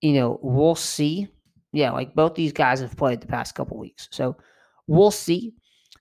you 0.00 0.14
know, 0.14 0.38
we'll 0.42 0.74
see. 0.74 1.28
Yeah, 1.74 1.90
like 1.90 2.14
both 2.14 2.34
these 2.34 2.52
guys 2.52 2.80
have 2.80 2.96
played 2.96 3.20
the 3.20 3.26
past 3.26 3.54
couple 3.54 3.78
weeks, 3.78 4.08
so 4.12 4.36
we'll 4.86 5.10
see 5.10 5.54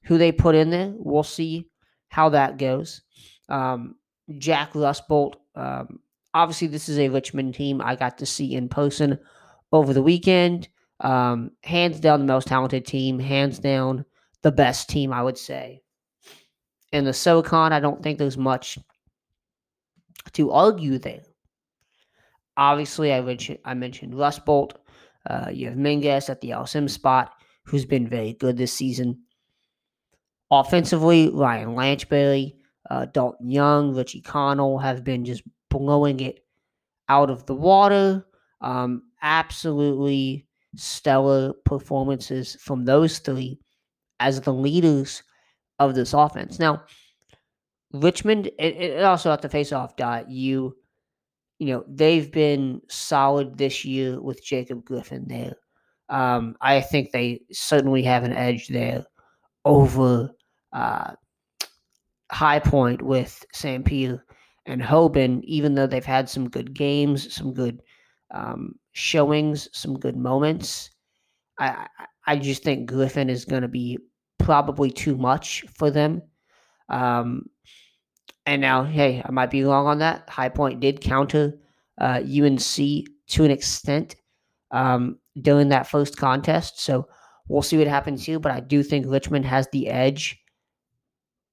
who 0.06 0.18
they 0.18 0.32
put 0.32 0.56
in 0.56 0.70
there. 0.70 0.94
We'll 0.96 1.24
see 1.24 1.68
how 2.10 2.30
that 2.30 2.58
goes. 2.58 3.02
Um, 3.50 3.96
Jack 4.38 4.74
Rustbolt. 4.74 5.36
Um, 5.56 6.00
obviously, 6.34 6.68
this 6.68 6.90
is 6.90 7.00
a 7.00 7.10
Richmond 7.10 7.56
team 7.56 7.82
I 7.82 7.96
got 7.96 8.20
to 8.20 8.26
see 8.26 8.56
in 8.56 8.70
person 8.70 9.18
over 9.72 9.94
the 9.94 10.04
weekend. 10.04 10.70
Um, 11.00 11.52
hands 11.64 12.00
down, 12.00 12.20
the 12.20 12.26
most 12.26 12.48
talented 12.48 12.86
team. 12.86 13.20
Hands 13.20 13.58
down, 13.58 14.06
the 14.44 14.52
best 14.52 14.90
team, 14.90 15.12
I 15.12 15.24
would 15.24 15.38
say. 15.38 15.82
In 16.92 17.04
the 17.04 17.14
SoCon, 17.14 17.74
I 17.74 17.80
don't 17.80 18.04
think 18.04 18.20
there's 18.20 18.38
much 18.38 18.78
to 20.34 20.52
argue 20.52 21.00
there. 21.00 21.24
Obviously, 22.56 23.12
I 23.12 23.22
mentioned 23.22 23.58
I 23.66 23.74
mentioned 23.74 24.14
Rustbolt. 24.14 24.74
Uh, 25.30 25.50
you 25.52 25.68
have 25.68 25.78
Mingus 25.78 26.30
at 26.30 26.42
the 26.42 26.50
LSM 26.50 26.90
spot, 26.90 27.34
who's 27.66 27.86
been 27.86 28.08
very 28.08 28.34
good 28.34 28.58
this 28.58 28.74
season. 28.74 29.24
Offensively, 30.52 31.30
Ryan 31.30 31.70
Lanchbury, 31.70 32.54
uh, 32.90 33.06
Dalton 33.06 33.50
Young, 33.50 33.96
Richie 33.96 34.22
Connell 34.22 34.78
have 34.78 35.04
been 35.04 35.26
just 35.26 35.44
blowing 35.70 36.20
it 36.20 36.46
out 37.10 37.30
of 37.30 37.46
the 37.46 37.56
water. 37.56 38.26
Um, 38.62 39.04
absolutely 39.22 40.48
stellar 40.76 41.54
performances 41.66 42.56
from 42.60 42.86
those 42.86 43.20
three 43.20 43.60
as 44.20 44.42
the 44.42 44.54
leaders 44.54 45.24
of 45.80 45.96
this 45.96 46.14
offense. 46.14 46.60
Now, 46.60 46.84
Richmond, 47.92 48.48
it, 48.48 48.76
it 48.76 49.04
also 49.04 49.32
at 49.32 49.42
the 49.42 49.50
face-off 49.50 49.96
dot, 49.96 50.30
you, 50.30 50.76
you 51.68 51.74
know, 51.74 51.86
they've 51.88 52.32
been 52.32 52.82
solid 52.90 53.58
this 53.58 53.86
year 53.86 54.22
with 54.22 54.44
Jacob 54.44 54.84
Griffin 54.86 55.26
there. 55.28 55.56
Um, 56.10 56.56
I 56.62 56.82
think 56.82 57.12
they 57.12 57.42
certainly 57.52 58.04
have 58.04 58.24
an 58.24 58.34
edge 58.34 58.68
there 58.68 59.06
over 59.66 60.32
uh, 60.74 61.14
High 62.32 62.60
Point 62.60 63.02
with 63.02 63.46
St. 63.54 63.86
Peter 63.86 64.26
and 64.66 64.82
Hoban, 64.82 65.42
even 65.44 65.76
though 65.76 65.88
they've 65.88 66.04
had 66.04 66.30
some 66.30 66.50
good 66.50 66.74
games, 66.74 67.34
some 67.34 67.54
good 67.54 67.82
um, 68.34 68.76
showings, 68.94 69.70
some 69.74 70.00
good 70.00 70.18
moments. 70.18 70.90
I 71.60 71.88
I 72.28 72.38
just 72.38 72.64
think 72.64 72.90
Griffin 72.90 73.30
is 73.30 73.46
going 73.46 73.64
to 73.64 73.70
be 73.70 74.00
probably 74.40 74.92
too 74.92 75.18
much 75.18 75.66
for 75.76 75.92
them. 75.92 76.22
Um, 76.90 77.48
and 78.46 78.62
now, 78.62 78.84
hey, 78.84 79.22
I 79.26 79.32
might 79.32 79.52
be 79.52 79.64
wrong 79.64 79.88
on 79.88 80.00
that. 80.00 80.30
High 80.30 80.50
Point 80.50 80.80
did 80.80 81.02
counter 81.02 81.58
uh, 82.00 82.22
UNC 82.24 82.66
to 83.28 83.44
an 83.44 83.52
extent 83.52 84.16
um, 84.72 85.18
during 85.42 85.70
that 85.70 85.88
first 85.88 86.18
contest, 86.18 86.82
so 86.82 87.08
we'll 87.48 87.62
see 87.62 87.78
what 87.78 87.88
happens 87.88 88.26
here. 88.26 88.40
But 88.40 88.52
I 88.52 88.60
do 88.60 88.84
think 88.84 89.06
Richmond 89.08 89.46
has 89.46 89.68
the 89.72 89.88
edge. 89.88 90.40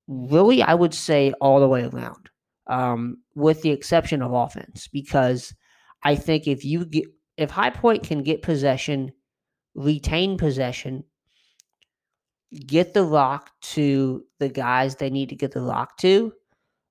Really, 0.09 0.63
I 0.63 0.75
would 0.75 0.95
say 0.95 1.33
all 1.41 1.61
the 1.61 1.69
way 1.69 1.85
around, 1.85 2.31
um, 2.67 3.19
with 3.37 3.63
the 3.63 3.71
exception 3.71 4.23
of 4.23 4.33
offense, 4.33 4.89
because 4.89 5.55
I 6.03 6.17
think 6.17 6.49
if 6.49 6.65
you 6.65 6.85
get 6.85 7.05
if 7.37 7.51
High 7.51 7.71
Point 7.71 8.03
can 8.03 8.23
get 8.23 8.43
possession, 8.43 9.13
retain 9.75 10.37
possession, 10.37 11.05
get 12.67 12.95
the 12.95 13.05
rock 13.05 13.51
to 13.61 14.25
the 14.41 14.49
guys 14.49 14.97
they 14.97 15.11
need 15.11 15.29
to 15.29 15.37
get 15.37 15.53
the 15.53 15.63
rock 15.63 15.97
to, 15.99 16.33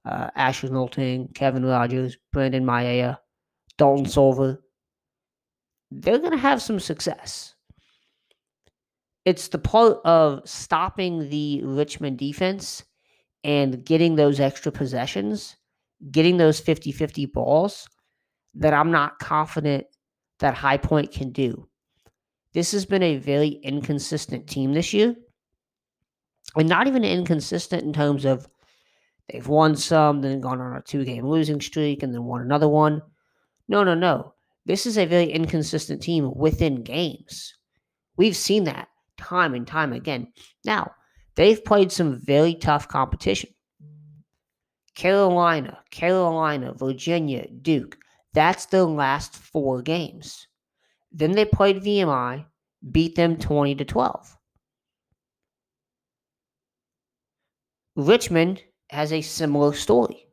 uh, 0.10 0.30
Asher 0.36 0.70
Nolting, 0.70 1.34
Kevin 1.36 1.64
Rogers, 1.64 2.18
Brandon 2.34 2.66
Maya, 2.66 3.16
Dalton 3.78 4.06
Silver, 4.06 4.62
they're 5.92 6.20
going 6.20 6.32
to 6.32 6.38
have 6.38 6.62
some 6.62 6.80
success. 6.80 7.56
It's 9.26 9.50
the 9.50 9.60
part 9.60 10.00
of 10.06 10.42
stopping 10.48 11.30
the 11.30 11.62
Richmond 11.64 12.18
defense 12.18 12.84
and 13.44 13.86
getting 13.86 14.16
those 14.16 14.40
extra 14.40 14.72
possessions, 14.72 15.56
getting 16.12 16.38
those 16.38 16.60
50 16.60 16.92
50 16.92 17.28
balls 17.28 17.88
that 18.56 18.74
I'm 18.74 18.92
not 18.92 19.20
confident 19.20 19.86
that 20.40 20.56
High 20.56 20.78
Point 20.78 21.12
can 21.12 21.32
do. 21.32 21.68
This 22.54 22.72
has 22.72 22.86
been 22.86 23.04
a 23.04 23.18
very 23.18 23.60
inconsistent 23.64 24.48
team 24.48 24.74
this 24.74 24.94
year. 24.94 25.16
And 26.56 26.68
not 26.68 26.88
even 26.88 27.04
inconsistent 27.04 27.84
in 27.84 27.94
terms 27.94 28.26
of 28.26 28.48
they've 29.32 29.48
won 29.48 29.76
some, 29.76 30.22
then 30.22 30.42
gone 30.42 30.62
on 30.62 30.76
a 30.76 30.82
two 30.82 31.06
game 31.06 31.26
losing 31.26 31.62
streak, 31.62 32.04
and 32.04 32.14
then 32.14 32.24
won 32.24 32.42
another 32.42 32.68
one. 32.68 33.02
No, 33.68 33.84
no, 33.84 33.96
no. 33.96 34.34
This 34.66 34.86
is 34.86 34.98
a 34.98 35.06
very 35.06 35.32
inconsistent 35.32 36.02
team 36.02 36.32
within 36.36 36.84
games. 36.84 37.54
We've 38.18 38.36
seen 38.36 38.66
that 38.66 38.90
time 39.18 39.54
and 39.54 39.66
time 39.66 39.94
again. 39.94 40.32
Now, 40.66 40.92
they've 41.36 41.64
played 41.64 41.92
some 41.92 42.20
very 42.20 42.56
tough 42.56 42.88
competition. 42.88 43.50
Carolina, 44.96 45.80
Carolina, 45.92 46.74
Virginia, 46.74 47.48
Duke. 47.62 47.98
That's 48.34 48.66
their 48.66 48.84
last 48.84 49.36
four 49.36 49.82
games. 49.82 50.48
Then 51.12 51.32
they 51.32 51.46
played 51.46 51.82
VMI, 51.82 52.46
beat 52.92 53.16
them 53.16 53.38
20 53.38 53.76
to 53.76 53.86
12. 53.86 54.38
Richmond 57.96 58.62
has 58.90 59.14
a 59.14 59.22
similar 59.22 59.74
story 59.74 60.26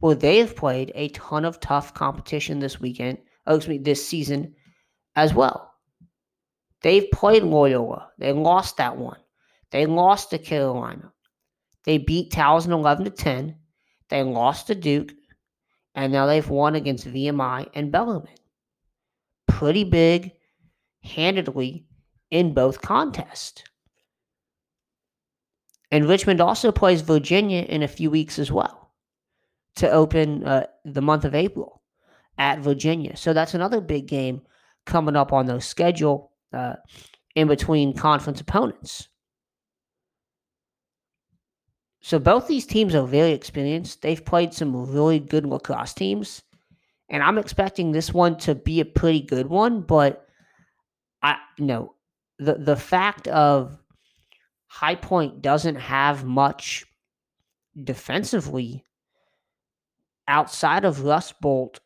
where 0.00 0.14
they 0.14 0.38
have 0.38 0.56
played 0.56 0.92
a 0.94 1.08
ton 1.10 1.44
of 1.44 1.60
tough 1.60 1.94
competition 1.94 2.58
this 2.58 2.80
weekend, 2.80 3.18
oh, 3.46 3.56
excuse 3.56 3.78
me, 3.78 3.82
this 3.82 4.06
season 4.06 4.54
as 5.16 5.32
well. 5.32 5.72
They've 6.82 7.08
played 7.12 7.44
Loyola. 7.44 8.10
They 8.18 8.32
lost 8.32 8.76
that 8.78 8.96
one. 8.96 9.18
They 9.70 9.86
lost 9.86 10.30
to 10.30 10.38
Carolina. 10.38 11.12
They 11.84 11.98
beat 11.98 12.32
Towson 12.32 12.70
11 12.70 13.04
to 13.04 13.10
10. 13.10 13.56
They 14.08 14.22
lost 14.22 14.66
to 14.66 14.74
Duke. 14.74 15.12
And 15.94 16.12
now 16.12 16.26
they've 16.26 16.48
won 16.48 16.74
against 16.74 17.06
VMI 17.06 17.68
and 17.74 17.92
Bellarmine. 17.92 18.34
Pretty 19.46 19.84
big, 19.84 20.32
handedly, 21.02 21.86
in 22.30 22.54
both 22.54 22.80
contests. 22.80 23.62
And 25.92 26.08
Richmond 26.08 26.40
also 26.40 26.72
plays 26.72 27.02
Virginia 27.02 27.62
in 27.62 27.82
a 27.82 27.88
few 27.88 28.10
weeks 28.10 28.38
as 28.38 28.50
well 28.50 28.90
to 29.76 29.90
open 29.90 30.42
uh, 30.42 30.66
the 30.84 31.02
month 31.02 31.24
of 31.24 31.34
April 31.34 31.82
at 32.38 32.60
Virginia. 32.60 33.16
So 33.16 33.32
that's 33.32 33.54
another 33.54 33.80
big 33.80 34.08
game 34.08 34.40
coming 34.86 35.16
up 35.16 35.32
on 35.32 35.46
their 35.46 35.60
schedule 35.60 36.32
uh, 36.52 36.76
in 37.34 37.46
between 37.46 37.94
conference 37.94 38.40
opponents. 38.40 39.08
So 42.00 42.18
both 42.18 42.48
these 42.48 42.66
teams 42.66 42.94
are 42.94 43.06
very 43.06 43.32
experienced. 43.32 44.02
They've 44.02 44.24
played 44.24 44.52
some 44.52 44.90
really 44.90 45.20
good 45.20 45.46
lacrosse 45.46 45.94
teams. 45.94 46.42
And 47.10 47.22
I'm 47.22 47.38
expecting 47.38 47.92
this 47.92 48.12
one 48.12 48.38
to 48.38 48.54
be 48.54 48.80
a 48.80 48.86
pretty 48.86 49.20
good 49.20 49.46
one, 49.46 49.82
but 49.82 50.26
I 51.22 51.36
you 51.58 51.66
know 51.66 51.94
the 52.38 52.54
the 52.54 52.76
fact 52.76 53.28
of 53.28 53.78
High 54.72 54.94
Point 54.94 55.42
doesn't 55.42 55.76
have 55.76 56.24
much 56.24 56.86
defensively 57.84 58.82
outside 60.26 60.86
of 60.86 61.04
Rust 61.04 61.38
Bolt 61.42 61.80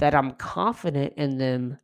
that 0.00 0.14
I'm 0.14 0.32
confident 0.32 1.14
in 1.16 1.38
them 1.38 1.78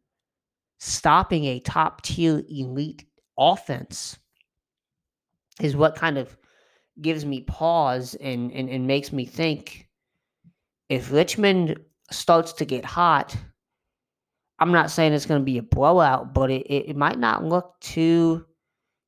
stopping 0.78 1.46
a 1.46 1.60
top 1.60 2.02
tier 2.02 2.42
elite 2.50 3.06
offense 3.38 4.18
is 5.58 5.74
what 5.74 5.96
kind 5.96 6.18
of 6.18 6.36
gives 7.00 7.24
me 7.24 7.40
pause 7.40 8.14
and, 8.20 8.52
and, 8.52 8.68
and 8.68 8.86
makes 8.86 9.14
me 9.14 9.24
think 9.24 9.88
if 10.90 11.10
Richmond 11.10 11.80
starts 12.10 12.52
to 12.52 12.66
get 12.66 12.84
hot, 12.84 13.34
I'm 14.58 14.72
not 14.72 14.90
saying 14.90 15.14
it's 15.14 15.24
going 15.24 15.40
to 15.40 15.44
be 15.46 15.56
a 15.56 15.62
blowout, 15.62 16.34
but 16.34 16.50
it, 16.50 16.66
it, 16.66 16.90
it 16.90 16.96
might 16.96 17.18
not 17.18 17.42
look 17.42 17.80
too 17.80 18.44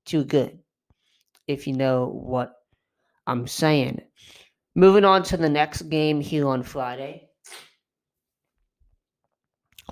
too 0.07 0.25
good 0.25 0.59
if 1.49 1.67
you 1.67 1.73
know 1.73 2.07
what 2.07 2.53
I'm 3.27 3.47
saying. 3.47 4.01
Moving 4.75 5.05
on 5.05 5.23
to 5.25 5.37
the 5.37 5.49
next 5.49 5.83
game 5.83 6.21
here 6.21 6.47
on 6.47 6.63
Friday. 6.63 7.29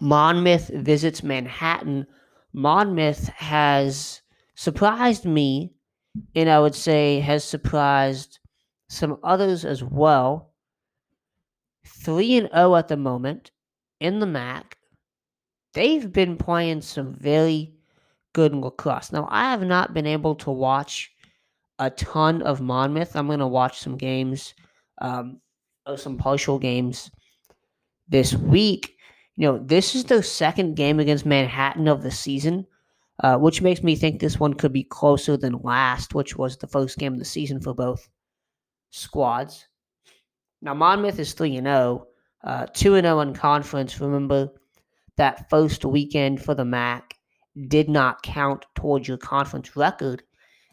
Monmouth 0.01 0.71
visits 0.73 1.23
Manhattan. 1.23 2.07
Monmouth 2.53 3.29
has 3.29 4.21
surprised 4.55 5.25
me, 5.25 5.75
and 6.35 6.49
I 6.49 6.61
would 6.61 6.75
say 6.75 7.21
has 7.21 7.42
surprised 7.42 8.38
some 8.88 9.19
others 9.25 9.64
as 9.64 9.83
well. 9.83 10.53
3 11.87 12.37
and 12.37 12.51
0 12.55 12.77
at 12.77 12.88
the 12.88 12.97
moment 12.97 13.51
in 14.01 14.19
the 14.21 14.27
MAC. 14.27 14.77
They've 15.73 16.11
been 16.12 16.37
playing 16.37 16.83
some 16.83 17.14
very 17.14 17.75
good 18.33 18.55
lacrosse. 18.55 19.12
Now, 19.12 19.27
I 19.31 19.51
have 19.51 19.62
not 19.62 19.95
been 19.95 20.07
able 20.07 20.35
to 20.37 20.51
watch 20.51 21.11
a 21.79 21.91
ton 21.91 22.43
of 22.43 22.61
Monmouth. 22.61 23.17
I'm 23.17 23.27
going 23.27 23.41
to 23.41 23.47
watch 23.47 23.79
some 23.79 23.97
games, 23.97 24.55
um, 25.01 25.41
some 25.97 26.17
partial 26.17 26.59
games 26.59 27.11
this 28.09 28.35
week. 28.35 28.95
You 29.37 29.49
know, 29.49 29.59
this 29.59 29.95
is 29.95 30.05
the 30.05 30.23
second 30.23 30.77
game 30.77 30.99
against 30.99 31.27
Manhattan 31.27 31.89
of 31.89 32.03
the 32.03 32.11
season, 32.11 32.67
uh, 33.23 33.37
which 33.37 33.61
makes 33.61 33.83
me 33.83 33.95
think 33.95 34.21
this 34.21 34.41
one 34.41 34.55
could 34.55 34.73
be 34.73 34.85
closer 34.85 35.37
than 35.37 35.61
last, 35.62 36.15
which 36.15 36.37
was 36.37 36.57
the 36.57 36.67
first 36.67 36.99
game 36.99 37.12
of 37.12 37.19
the 37.19 37.25
season 37.25 37.61
for 37.61 37.75
both 37.75 38.09
squads. 38.91 39.69
Now, 40.62 40.73
Monmouth 40.73 41.19
is 41.19 41.35
3 41.35 41.61
0, 41.61 42.07
uh, 42.45 42.67
2 42.73 43.01
0 43.01 43.21
in 43.21 43.35
conference. 43.35 44.01
Remember 44.01 44.49
that 45.17 45.51
first 45.51 45.85
weekend 45.85 46.43
for 46.43 46.55
the 46.55 46.65
MAC 46.65 47.15
did 47.69 47.89
not 47.89 48.23
count 48.23 48.65
towards 48.75 49.09
your 49.09 49.19
conference 49.19 49.77
record 49.77 50.23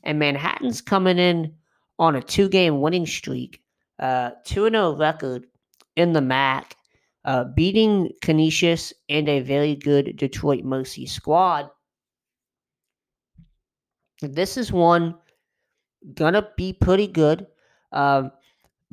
and 0.03 0.19
Manhattan's 0.19 0.81
coming 0.81 1.17
in 1.17 1.53
on 1.99 2.15
a 2.15 2.21
two 2.21 2.49
game 2.49 2.81
winning 2.81 3.05
streak, 3.05 3.61
uh, 3.99 4.31
2 4.45 4.69
0 4.69 4.95
record 4.97 5.47
in 5.95 6.13
the 6.13 6.21
MAC, 6.21 6.75
uh, 7.25 7.45
beating 7.55 8.11
Canisius 8.21 8.93
and 9.09 9.29
a 9.29 9.39
very 9.39 9.75
good 9.75 10.17
Detroit 10.17 10.63
Mercy 10.63 11.05
squad. 11.05 11.69
This 14.21 14.57
is 14.57 14.71
one 14.71 15.15
gonna 16.13 16.47
be 16.57 16.73
pretty 16.73 17.07
good. 17.07 17.47
Um, 17.91 18.31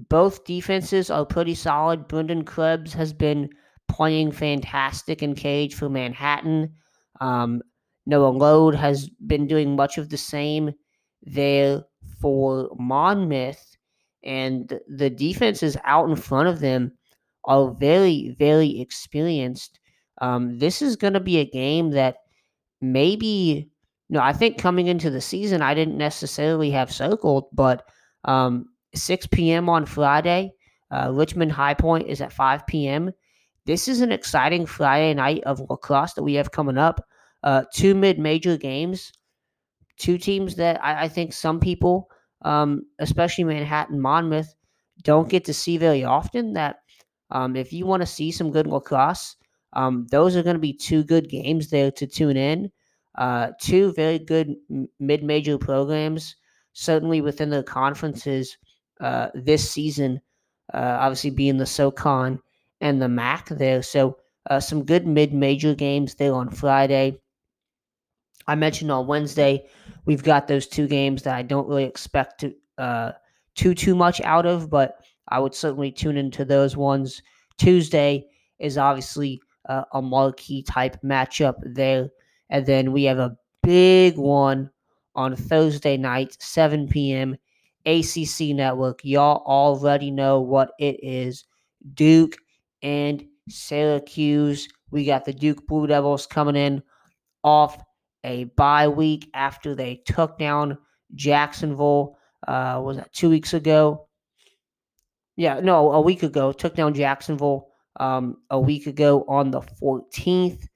both 0.08 0.44
defenses 0.44 1.10
are 1.10 1.26
pretty 1.26 1.54
solid. 1.54 2.08
Brendan 2.08 2.44
Krebs 2.44 2.92
has 2.94 3.12
been 3.12 3.50
playing 3.88 4.32
fantastic 4.32 5.22
in 5.22 5.34
cage 5.34 5.74
for 5.74 5.88
Manhattan. 5.88 6.74
Um, 7.20 7.60
Noah 8.06 8.30
Load 8.30 8.74
has 8.74 9.08
been 9.26 9.46
doing 9.46 9.76
much 9.76 9.98
of 9.98 10.08
the 10.08 10.16
same 10.16 10.72
there 11.22 11.84
for 12.20 12.70
Monmouth. 12.78 13.76
and 14.22 14.78
the 14.88 15.08
defenses 15.10 15.76
out 15.84 16.08
in 16.10 16.16
front 16.16 16.48
of 16.48 16.60
them 16.60 16.92
are 17.44 17.70
very, 17.72 18.36
very 18.38 18.80
experienced. 18.80 19.80
Um, 20.20 20.58
this 20.58 20.82
is 20.82 20.96
going 20.96 21.14
to 21.14 21.20
be 21.20 21.38
a 21.38 21.44
game 21.50 21.90
that 21.92 22.16
maybe, 22.82 23.70
know, 24.10 24.20
I 24.20 24.32
think 24.34 24.58
coming 24.58 24.88
into 24.88 25.10
the 25.10 25.20
season, 25.20 25.62
I 25.62 25.72
didn't 25.74 25.96
necessarily 25.96 26.70
have 26.72 26.92
circled, 26.92 27.46
but 27.52 27.88
um, 28.24 28.66
6 28.94 29.26
p.m. 29.28 29.68
on 29.68 29.86
Friday, 29.86 30.52
uh, 30.90 31.10
Richmond 31.12 31.52
High 31.52 31.74
Point 31.74 32.08
is 32.08 32.20
at 32.20 32.32
5 32.32 32.66
p.m. 32.66 33.12
This 33.64 33.88
is 33.88 34.00
an 34.00 34.12
exciting 34.12 34.66
Friday 34.66 35.14
night 35.14 35.42
of 35.44 35.60
lacrosse 35.70 36.14
that 36.14 36.24
we 36.24 36.34
have 36.34 36.52
coming 36.52 36.76
up. 36.76 37.06
Uh, 37.42 37.64
two 37.72 37.94
mid-major 37.94 38.58
games, 38.58 39.12
two 40.00 40.18
teams 40.18 40.56
that 40.56 40.82
I, 40.82 41.04
I 41.04 41.08
think 41.08 41.32
some 41.32 41.60
people, 41.60 42.08
um, 42.42 42.82
especially 42.98 43.44
Manhattan 43.44 44.00
Monmouth, 44.00 44.54
don't 45.02 45.28
get 45.28 45.44
to 45.44 45.54
see 45.54 45.76
very 45.76 46.04
often. 46.04 46.54
That 46.54 46.76
um, 47.30 47.54
if 47.54 47.72
you 47.72 47.86
want 47.86 48.02
to 48.02 48.06
see 48.06 48.32
some 48.32 48.50
good 48.50 48.66
lacrosse, 48.66 49.36
um, 49.74 50.06
those 50.10 50.36
are 50.36 50.42
going 50.42 50.56
to 50.56 50.60
be 50.60 50.72
two 50.72 51.04
good 51.04 51.28
games 51.28 51.70
there 51.70 51.90
to 51.92 52.06
tune 52.06 52.36
in. 52.36 52.70
Uh, 53.18 53.48
two 53.60 53.92
very 53.92 54.18
good 54.18 54.54
mid-major 54.98 55.58
programs, 55.58 56.36
certainly 56.72 57.20
within 57.20 57.50
the 57.50 57.62
conferences 57.62 58.56
uh, 59.00 59.28
this 59.34 59.70
season. 59.70 60.20
Uh, 60.72 60.96
obviously, 61.00 61.30
being 61.30 61.58
the 61.58 61.66
SoCon 61.66 62.40
and 62.80 63.02
the 63.02 63.08
MAC 63.08 63.48
there, 63.48 63.82
so 63.82 64.16
uh, 64.48 64.60
some 64.60 64.84
good 64.84 65.06
mid-major 65.06 65.74
games 65.74 66.14
there 66.14 66.32
on 66.32 66.48
Friday. 66.48 67.19
I 68.50 68.56
mentioned 68.56 68.90
on 68.90 69.06
Wednesday 69.06 69.64
we've 70.06 70.24
got 70.24 70.48
those 70.48 70.66
two 70.66 70.88
games 70.88 71.22
that 71.22 71.36
I 71.36 71.42
don't 71.42 71.68
really 71.68 71.84
expect 71.84 72.40
to 72.40 72.52
uh, 72.78 73.12
too 73.54 73.74
too 73.74 73.94
much 73.94 74.20
out 74.22 74.44
of, 74.44 74.68
but 74.68 74.96
I 75.28 75.38
would 75.38 75.54
certainly 75.54 75.92
tune 75.92 76.16
into 76.16 76.44
those 76.44 76.76
ones. 76.76 77.22
Tuesday 77.58 78.26
is 78.58 78.76
obviously 78.76 79.40
uh, 79.68 79.84
a 79.92 80.02
marquee 80.02 80.64
type 80.64 80.96
matchup 81.04 81.54
there, 81.62 82.08
and 82.48 82.66
then 82.66 82.90
we 82.90 83.04
have 83.04 83.20
a 83.20 83.36
big 83.62 84.18
one 84.18 84.68
on 85.14 85.36
Thursday 85.36 85.96
night, 85.96 86.36
7 86.40 86.88
p.m. 86.88 87.36
ACC 87.86 88.48
Network. 88.52 88.98
Y'all 89.04 89.44
already 89.46 90.10
know 90.10 90.40
what 90.40 90.72
it 90.80 90.98
is. 91.04 91.44
Duke 91.94 92.36
and 92.82 93.24
Syracuse. 93.48 94.68
We 94.90 95.04
got 95.04 95.24
the 95.24 95.32
Duke 95.32 95.68
Blue 95.68 95.86
Devils 95.86 96.26
coming 96.26 96.56
in 96.56 96.82
off 97.44 97.78
a 98.24 98.44
bye 98.44 98.88
week 98.88 99.30
after 99.34 99.74
they 99.74 100.02
took 100.06 100.38
down 100.38 100.78
Jacksonville. 101.14 102.16
Uh, 102.46 102.80
was 102.82 102.96
that 102.96 103.12
two 103.12 103.30
weeks 103.30 103.54
ago? 103.54 104.06
Yeah, 105.36 105.60
no, 105.60 105.92
a 105.92 106.00
week 106.00 106.22
ago. 106.22 106.52
Took 106.52 106.74
down 106.74 106.94
Jacksonville 106.94 107.68
um, 107.98 108.36
a 108.50 108.60
week 108.60 108.86
ago 108.86 109.24
on 109.28 109.50
the 109.50 109.60
14th, 109.60 110.66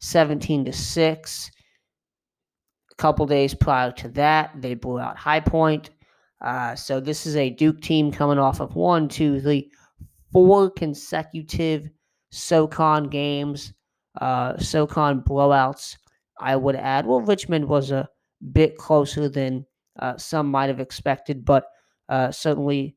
17 0.00 0.66
to 0.66 0.72
6. 0.72 1.50
A 2.90 2.94
couple 2.96 3.26
days 3.26 3.54
prior 3.54 3.92
to 3.92 4.08
that, 4.10 4.52
they 4.60 4.74
blew 4.74 4.98
out 4.98 5.16
High 5.16 5.40
Point. 5.40 5.90
Uh, 6.42 6.74
so 6.74 7.00
this 7.00 7.26
is 7.26 7.36
a 7.36 7.50
Duke 7.50 7.80
team 7.80 8.10
coming 8.10 8.38
off 8.38 8.60
of 8.60 8.74
one, 8.74 9.08
two, 9.08 9.40
three, 9.40 9.70
four 10.32 10.70
consecutive 10.70 11.88
SoCon 12.30 13.04
games, 13.04 13.72
uh, 14.20 14.56
SoCon 14.58 15.22
blowouts 15.22 15.96
I 16.40 16.56
would 16.56 16.76
add. 16.76 17.06
Well, 17.06 17.20
Richmond 17.20 17.68
was 17.68 17.90
a 17.90 18.08
bit 18.52 18.76
closer 18.76 19.28
than 19.28 19.66
uh, 19.98 20.16
some 20.16 20.50
might 20.50 20.68
have 20.68 20.80
expected, 20.80 21.44
but 21.44 21.66
uh, 22.08 22.30
certainly 22.30 22.96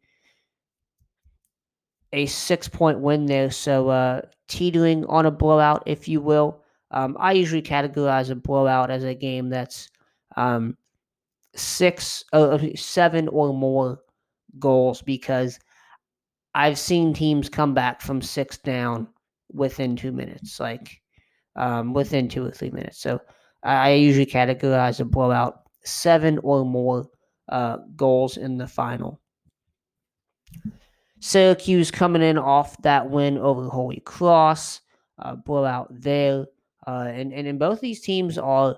a 2.13 2.25
six 2.27 2.67
point 2.67 2.99
win 2.99 3.25
there. 3.25 3.51
So 3.51 3.89
uh, 3.89 4.21
teetering 4.47 5.06
on 5.06 5.25
a 5.25 5.32
blowout, 5.32 5.84
if 5.86 6.08
you 6.08 6.21
will. 6.21 6.63
Um, 6.91 7.17
I 7.19 7.32
usually 7.34 7.62
categorize 7.63 8.29
a 8.29 8.36
blowout 8.36 8.91
as 8.91 9.03
a 9.03 9.15
game 9.15 9.49
that's 9.49 9.89
um, 10.38 10.77
six, 11.56 12.23
uh, 12.34 12.60
seven 12.75 13.27
or 13.29 13.53
more 13.53 13.99
goals 14.60 15.01
because 15.01 15.60
I've 16.56 16.79
seen 16.79 17.13
teams 17.13 17.49
come 17.49 17.73
back 17.73 18.01
from 18.01 18.21
six 18.21 18.58
down 18.58 19.08
within 19.51 19.95
two 19.95 20.12
minutes. 20.12 20.60
Like 20.60 21.02
um, 21.55 21.93
within 21.93 22.27
two 22.27 22.45
or 22.45 22.51
three 22.51 22.71
minutes. 22.71 22.99
So 22.99 23.19
I 23.63 23.93
usually 23.93 24.25
categorize 24.25 24.99
a 24.99 25.05
blowout 25.05 25.61
seven 25.83 26.39
or 26.43 26.65
more 26.65 27.07
uh, 27.49 27.77
goals 27.95 28.37
in 28.37 28.57
the 28.57 28.67
final. 28.67 29.19
Syracuse 31.19 31.89
coming 31.89 32.21
in 32.21 32.37
off 32.37 32.81
that 32.81 33.09
win 33.09 33.37
over 33.37 33.69
Holy 33.69 34.01
Cross, 34.01 34.81
uh, 35.19 35.35
blowout 35.35 35.87
there. 35.89 36.45
Uh, 36.85 37.05
and, 37.07 37.33
and, 37.33 37.47
and 37.47 37.59
both 37.59 37.79
these 37.79 38.01
teams 38.01 38.37
are 38.37 38.77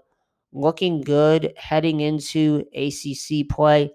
looking 0.53 1.01
good 1.01 1.53
heading 1.57 2.01
into 2.01 2.63
ACC 2.75 3.49
play. 3.49 3.91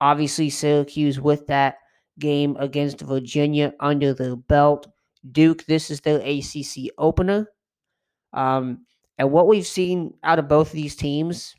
Obviously, 0.00 0.50
Syracuse 0.50 1.20
with 1.20 1.46
that 1.46 1.76
game 2.18 2.56
against 2.58 3.00
Virginia 3.00 3.72
under 3.80 4.12
their 4.12 4.36
belt. 4.36 4.86
Duke, 5.32 5.64
this 5.66 5.90
is 5.90 6.00
their 6.00 6.20
ACC 6.20 6.92
opener. 6.98 7.48
Um, 8.32 8.86
and 9.18 9.30
what 9.30 9.46
we've 9.46 9.66
seen 9.66 10.14
out 10.22 10.38
of 10.38 10.48
both 10.48 10.68
of 10.68 10.72
these 10.72 10.96
teams, 10.96 11.54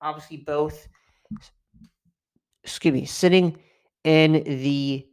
obviously 0.00 0.38
both, 0.38 0.86
excuse 2.62 2.92
me, 2.92 3.04
sitting 3.06 3.58
in 4.04 4.32
the 4.44 5.06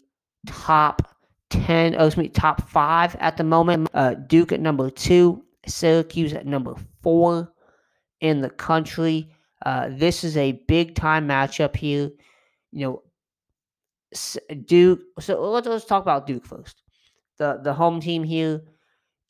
top 0.47 1.15
10, 1.49 1.95
oh, 1.97 2.07
excuse 2.07 2.25
me, 2.25 2.29
top 2.29 2.69
five 2.69 3.15
at 3.19 3.37
the 3.37 3.43
moment. 3.43 3.89
Uh, 3.93 4.15
Duke 4.15 4.51
at 4.51 4.59
number 4.59 4.89
two, 4.89 5.43
Syracuse 5.65 6.33
at 6.33 6.45
number 6.45 6.75
four 7.01 7.51
in 8.21 8.41
the 8.41 8.49
country. 8.49 9.31
Uh, 9.65 9.89
this 9.91 10.23
is 10.23 10.37
a 10.37 10.53
big 10.67 10.95
time 10.95 11.27
matchup 11.27 11.75
here. 11.75 12.11
You 12.71 12.85
know, 12.85 13.03
Duke. 14.65 15.01
So 15.19 15.41
let's, 15.49 15.67
let's 15.67 15.85
talk 15.85 16.01
about 16.01 16.27
Duke 16.27 16.45
first. 16.45 16.81
The 17.37 17.59
the 17.63 17.73
home 17.73 17.99
team 17.99 18.23
here 18.23 18.61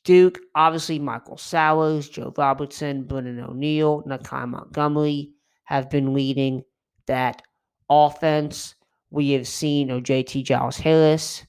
Duke, 0.04 0.40
obviously 0.56 1.00
Michael 1.00 1.38
Sowers, 1.38 2.10
Joe 2.10 2.34
Robertson, 2.38 3.04
Brennan 3.04 3.40
O'Neill, 3.40 4.04
Nakeie 4.08 4.48
Montgomery 4.48 5.32
have 5.66 5.90
been 5.90 6.14
leading 6.14 6.64
that 7.08 7.42
offense. 7.90 8.76
We 9.12 9.32
have 9.32 9.48
seen 9.48 9.90
OJT 9.90 10.44
Giles 10.44 10.78
Harris 10.78 11.46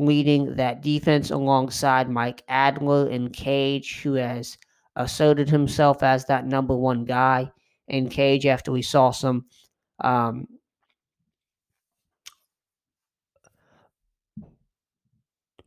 leading 0.00 0.56
that 0.56 0.80
defense 0.80 1.30
alongside 1.30 2.08
Mike 2.08 2.42
Adler 2.48 3.08
and 3.08 3.32
Cage, 3.32 4.00
who 4.02 4.14
has 4.14 4.56
asserted 4.96 5.48
himself 5.48 6.02
as 6.02 6.24
that 6.24 6.46
number 6.46 6.74
one 6.74 7.04
guy 7.04 7.52
in 7.86 8.08
Cage 8.08 8.46
after 8.46 8.72
we 8.72 8.82
saw 8.82 9.10
some 9.10 9.44
um, 10.02 10.46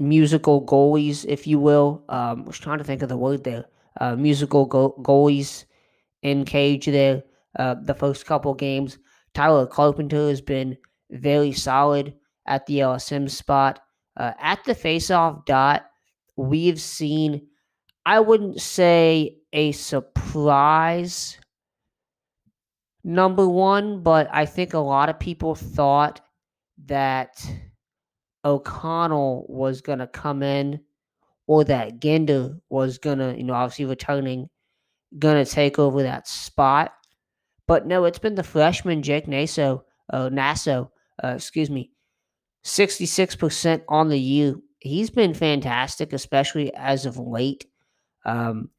musical 0.10 0.66
goalies, 0.66 1.26
if 1.28 1.48
you 1.48 1.60
will. 1.60 2.04
Um, 2.10 2.44
I 2.44 2.48
was 2.48 2.60
trying 2.60 2.80
to 2.80 2.84
think 2.84 3.02
of 3.02 3.10
the 3.10 3.18
word 3.18 3.44
there. 3.44 3.66
Uh, 4.00 4.16
musical 4.16 4.66
go- 4.66 4.96
goalies 5.02 5.66
in 6.22 6.46
cage 6.46 6.86
there. 6.86 7.24
Uh, 7.58 7.76
the 7.82 7.94
first 7.94 8.26
couple 8.26 8.54
games, 8.54 8.98
Tyler 9.34 9.68
Carpenter 9.68 10.30
has 10.30 10.42
been 10.42 10.78
very 11.12 11.52
solid 11.52 12.16
at 12.48 12.66
the 12.66 12.80
LSM 12.80 13.30
spot. 13.30 13.80
Uh, 14.18 14.34
at 14.40 14.64
the 14.66 14.76
faceoff 14.76 15.46
dot, 15.46 15.86
we've 16.36 16.82
seen, 16.82 17.48
I 18.06 18.20
wouldn't 18.20 18.62
say 18.62 19.38
a 19.54 19.72
surprise 19.72 21.38
number 23.04 23.48
one, 23.48 24.02
but 24.02 24.28
I 24.32 24.46
think 24.46 24.74
a 24.74 24.80
lot 24.80 25.10
of 25.10 25.20
people 25.20 25.56
thought 25.56 26.22
that 26.86 27.46
O'Connell 28.46 29.46
was 29.48 29.82
going 29.82 30.00
to 30.00 30.08
come 30.08 30.44
in 30.44 30.80
or 31.48 31.64
that 31.66 32.00
Genda 32.00 32.60
was 32.70 32.98
going 32.98 33.20
to, 33.20 33.36
you 33.38 33.44
know, 33.44 33.54
obviously 33.54 33.86
returning, 33.86 34.50
going 35.18 35.44
to 35.44 35.50
take 35.50 35.80
over 35.80 36.04
that 36.04 36.28
spot. 36.28 36.94
But 37.68 37.88
no, 37.88 38.06
it's 38.06 38.20
been 38.20 38.36
the 38.36 38.44
freshman 38.44 39.02
Jake 39.02 39.28
Naso, 39.28 39.86
uh, 40.12 40.30
Naso, 40.30 40.92
uh, 41.24 41.30
excuse 41.30 41.70
me, 41.70 41.92
66% 42.64 43.82
on 43.88 44.10
the 44.10 44.20
year. 44.20 44.56
He's 44.80 45.10
been 45.10 45.34
fantastic, 45.34 46.12
especially 46.14 46.74
as 46.76 47.06
of 47.06 47.18
late. 47.18 47.66
Um, 48.26 48.70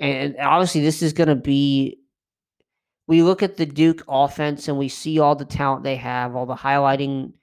and 0.00 0.36
obviously, 0.40 0.80
this 0.80 1.02
is 1.02 1.12
going 1.12 1.28
to 1.28 1.36
be. 1.36 1.98
We 3.08 3.22
look 3.22 3.44
at 3.44 3.56
the 3.56 3.66
Duke 3.66 4.02
offense 4.08 4.66
and 4.66 4.76
we 4.76 4.88
see 4.88 5.20
all 5.20 5.36
the 5.36 5.44
talent 5.44 5.84
they 5.84 5.94
have, 5.94 6.34
all 6.34 6.44
the 6.44 6.56
highlighting 6.56 7.34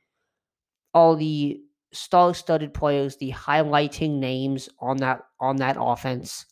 all 0.93 1.15
the 1.15 1.60
star-studded 1.91 2.73
players, 2.73 3.17
the 3.17 3.32
highlighting 3.32 4.19
names 4.19 4.69
on 4.79 4.97
that 4.97 5.21
on 5.39 5.58
that 5.58 5.77
offense. 5.79 6.45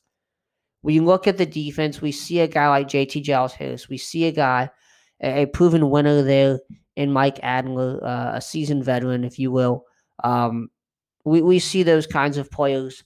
We 0.84 1.00
look 1.00 1.28
at 1.28 1.38
the 1.38 1.46
defense, 1.46 2.02
we 2.02 2.12
see 2.12 2.40
a 2.40 2.48
guy 2.48 2.68
like 2.70 2.88
JT 2.88 3.24
Giles 3.24 3.54
Harris. 3.54 3.88
We 3.88 3.98
see 3.98 4.26
a 4.26 4.32
guy, 4.32 4.70
a, 5.22 5.46
proven 5.46 5.90
winner 5.92 6.24
there 6.24 6.60
in 6.96 7.12
Mike 7.12 7.40
Adler, 7.44 8.04
uh, 8.04 8.38
a 8.38 8.42
seasoned 8.42 8.84
veteran, 8.84 9.24
if 9.24 9.38
you 9.38 9.52
will. 9.52 9.86
Um, 10.24 10.70
we, 11.24 11.42
we 11.42 11.60
see 11.60 11.84
those 11.84 12.08
kinds 12.08 12.38
of 12.38 12.50
players 12.50 13.04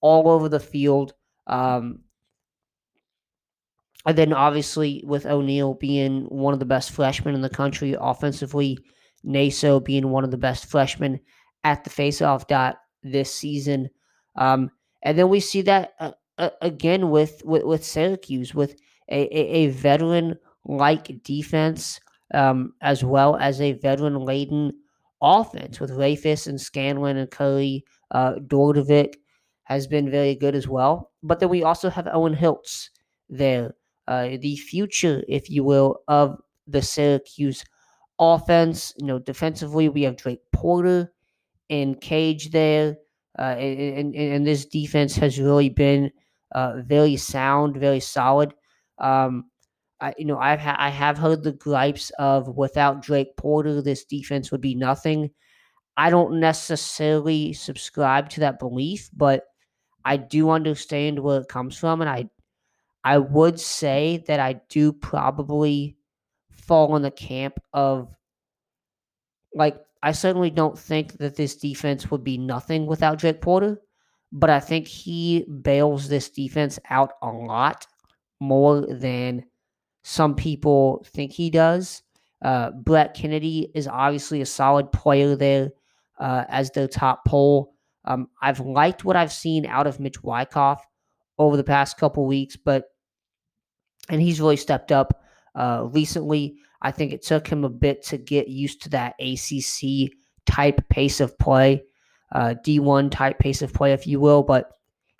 all 0.00 0.30
over 0.30 0.48
the 0.48 0.60
field. 0.60 1.12
Um, 1.46 2.00
and 4.06 4.16
then 4.16 4.32
obviously 4.32 5.02
with 5.06 5.26
O'Neill 5.26 5.74
being 5.74 6.22
one 6.24 6.54
of 6.54 6.60
the 6.60 6.64
best 6.64 6.90
freshmen 6.90 7.34
in 7.34 7.42
the 7.42 7.50
country 7.50 7.94
offensively, 8.00 8.78
Naso 9.22 9.80
being 9.80 10.10
one 10.10 10.24
of 10.24 10.30
the 10.30 10.38
best 10.38 10.66
freshmen 10.66 11.20
at 11.64 11.84
the 11.84 11.90
faceoff 11.90 12.46
dot 12.46 12.78
this 13.02 13.34
season. 13.34 13.90
Um, 14.36 14.70
and 15.02 15.18
then 15.18 15.28
we 15.28 15.40
see 15.40 15.62
that 15.62 15.94
uh, 16.00 16.12
uh, 16.38 16.50
again 16.62 17.10
with, 17.10 17.42
with, 17.44 17.64
with 17.64 17.84
Syracuse 17.84 18.54
with 18.54 18.76
a, 19.10 19.22
a, 19.36 19.40
a 19.64 19.66
veteran 19.68 20.36
like 20.64 21.22
defense 21.22 22.00
um, 22.32 22.74
as 22.80 23.04
well 23.04 23.36
as 23.36 23.60
a 23.60 23.72
veteran 23.72 24.24
laden 24.24 24.72
offense 25.22 25.80
with 25.80 25.90
Rehfuss 25.90 26.46
and 26.46 26.60
Scanlan 26.60 27.16
and 27.16 27.30
Curry. 27.30 27.84
Uh, 28.10 28.34
Dordevic 28.46 29.14
has 29.64 29.86
been 29.86 30.10
very 30.10 30.34
good 30.34 30.54
as 30.54 30.66
well. 30.66 31.12
But 31.22 31.40
then 31.40 31.48
we 31.48 31.62
also 31.62 31.90
have 31.90 32.08
Owen 32.12 32.34
Hiltz 32.34 32.88
there, 33.28 33.74
uh, 34.08 34.30
the 34.40 34.56
future, 34.56 35.22
if 35.28 35.48
you 35.50 35.62
will, 35.64 36.00
of 36.08 36.40
the 36.66 36.82
Syracuse 36.82 37.64
offense. 38.20 38.94
You 38.98 39.06
know, 39.06 39.18
defensively, 39.18 39.88
we 39.88 40.02
have 40.04 40.16
Drake 40.16 40.42
Porter 40.52 41.12
and 41.70 42.00
Cage 42.00 42.50
there. 42.50 42.96
Uh, 43.38 43.42
and, 43.58 44.14
and, 44.14 44.32
and 44.34 44.46
this 44.46 44.66
defense 44.66 45.16
has 45.16 45.40
really 45.40 45.70
been 45.70 46.10
uh, 46.54 46.82
very 46.82 47.16
sound, 47.16 47.76
very 47.76 48.00
solid. 48.00 48.54
Um, 48.98 49.46
I, 50.00 50.14
you 50.18 50.24
know, 50.26 50.38
I've 50.38 50.60
ha- 50.60 50.76
I 50.78 50.90
have 50.90 51.18
heard 51.18 51.42
the 51.42 51.52
gripes 51.52 52.10
of 52.18 52.56
without 52.56 53.02
Drake 53.02 53.36
Porter, 53.36 53.82
this 53.82 54.04
defense 54.04 54.50
would 54.50 54.60
be 54.60 54.74
nothing. 54.74 55.30
I 55.96 56.10
don't 56.10 56.40
necessarily 56.40 57.52
subscribe 57.52 58.30
to 58.30 58.40
that 58.40 58.58
belief, 58.58 59.10
but 59.14 59.44
I 60.04 60.16
do 60.18 60.50
understand 60.50 61.18
where 61.20 61.40
it 61.40 61.48
comes 61.48 61.76
from, 61.78 62.00
and 62.00 62.10
I 62.10 62.30
I 63.04 63.18
would 63.18 63.60
say 63.60 64.24
that 64.26 64.40
I 64.40 64.60
do 64.68 64.92
probably 64.92 65.96
fall 66.70 66.94
in 66.94 67.02
the 67.02 67.10
camp 67.10 67.58
of 67.72 68.14
like 69.52 69.76
I 70.04 70.12
certainly 70.12 70.50
don't 70.50 70.78
think 70.78 71.18
that 71.18 71.34
this 71.34 71.56
defense 71.56 72.12
would 72.12 72.22
be 72.22 72.38
nothing 72.38 72.86
without 72.86 73.18
Drake 73.18 73.40
Porter, 73.40 73.80
but 74.30 74.50
I 74.50 74.60
think 74.60 74.86
he 74.86 75.44
bails 75.62 76.08
this 76.08 76.30
defense 76.30 76.78
out 76.88 77.14
a 77.22 77.26
lot 77.26 77.88
more 78.38 78.82
than 78.86 79.46
some 80.04 80.36
people 80.36 81.04
think 81.08 81.32
he 81.32 81.50
does. 81.50 82.04
Uh, 82.40 82.70
Brett 82.70 83.14
Kennedy 83.14 83.72
is 83.74 83.88
obviously 83.88 84.40
a 84.40 84.46
solid 84.46 84.92
player 84.92 85.34
there 85.34 85.70
uh, 86.20 86.44
as 86.48 86.70
their 86.70 86.86
top 86.86 87.24
pole. 87.26 87.74
Um, 88.04 88.28
I've 88.40 88.60
liked 88.60 89.04
what 89.04 89.16
I've 89.16 89.32
seen 89.32 89.66
out 89.66 89.88
of 89.88 89.98
Mitch 89.98 90.22
Wyckoff 90.22 90.86
over 91.36 91.56
the 91.56 91.64
past 91.64 91.98
couple 91.98 92.26
weeks, 92.26 92.56
but 92.56 92.84
and 94.08 94.22
he's 94.22 94.40
really 94.40 94.56
stepped 94.56 94.92
up 94.92 95.19
uh, 95.54 95.88
recently. 95.90 96.56
I 96.82 96.90
think 96.90 97.12
it 97.12 97.22
took 97.22 97.46
him 97.46 97.64
a 97.64 97.68
bit 97.68 98.02
to 98.06 98.18
get 98.18 98.48
used 98.48 98.82
to 98.82 98.88
that 98.90 99.14
ACC 99.20 100.12
type 100.46 100.88
pace 100.88 101.20
of 101.20 101.38
play, 101.38 101.82
uh, 102.32 102.54
D1 102.64 103.10
type 103.10 103.38
pace 103.38 103.62
of 103.62 103.72
play, 103.72 103.92
if 103.92 104.06
you 104.06 104.20
will. 104.20 104.42
But 104.42 104.72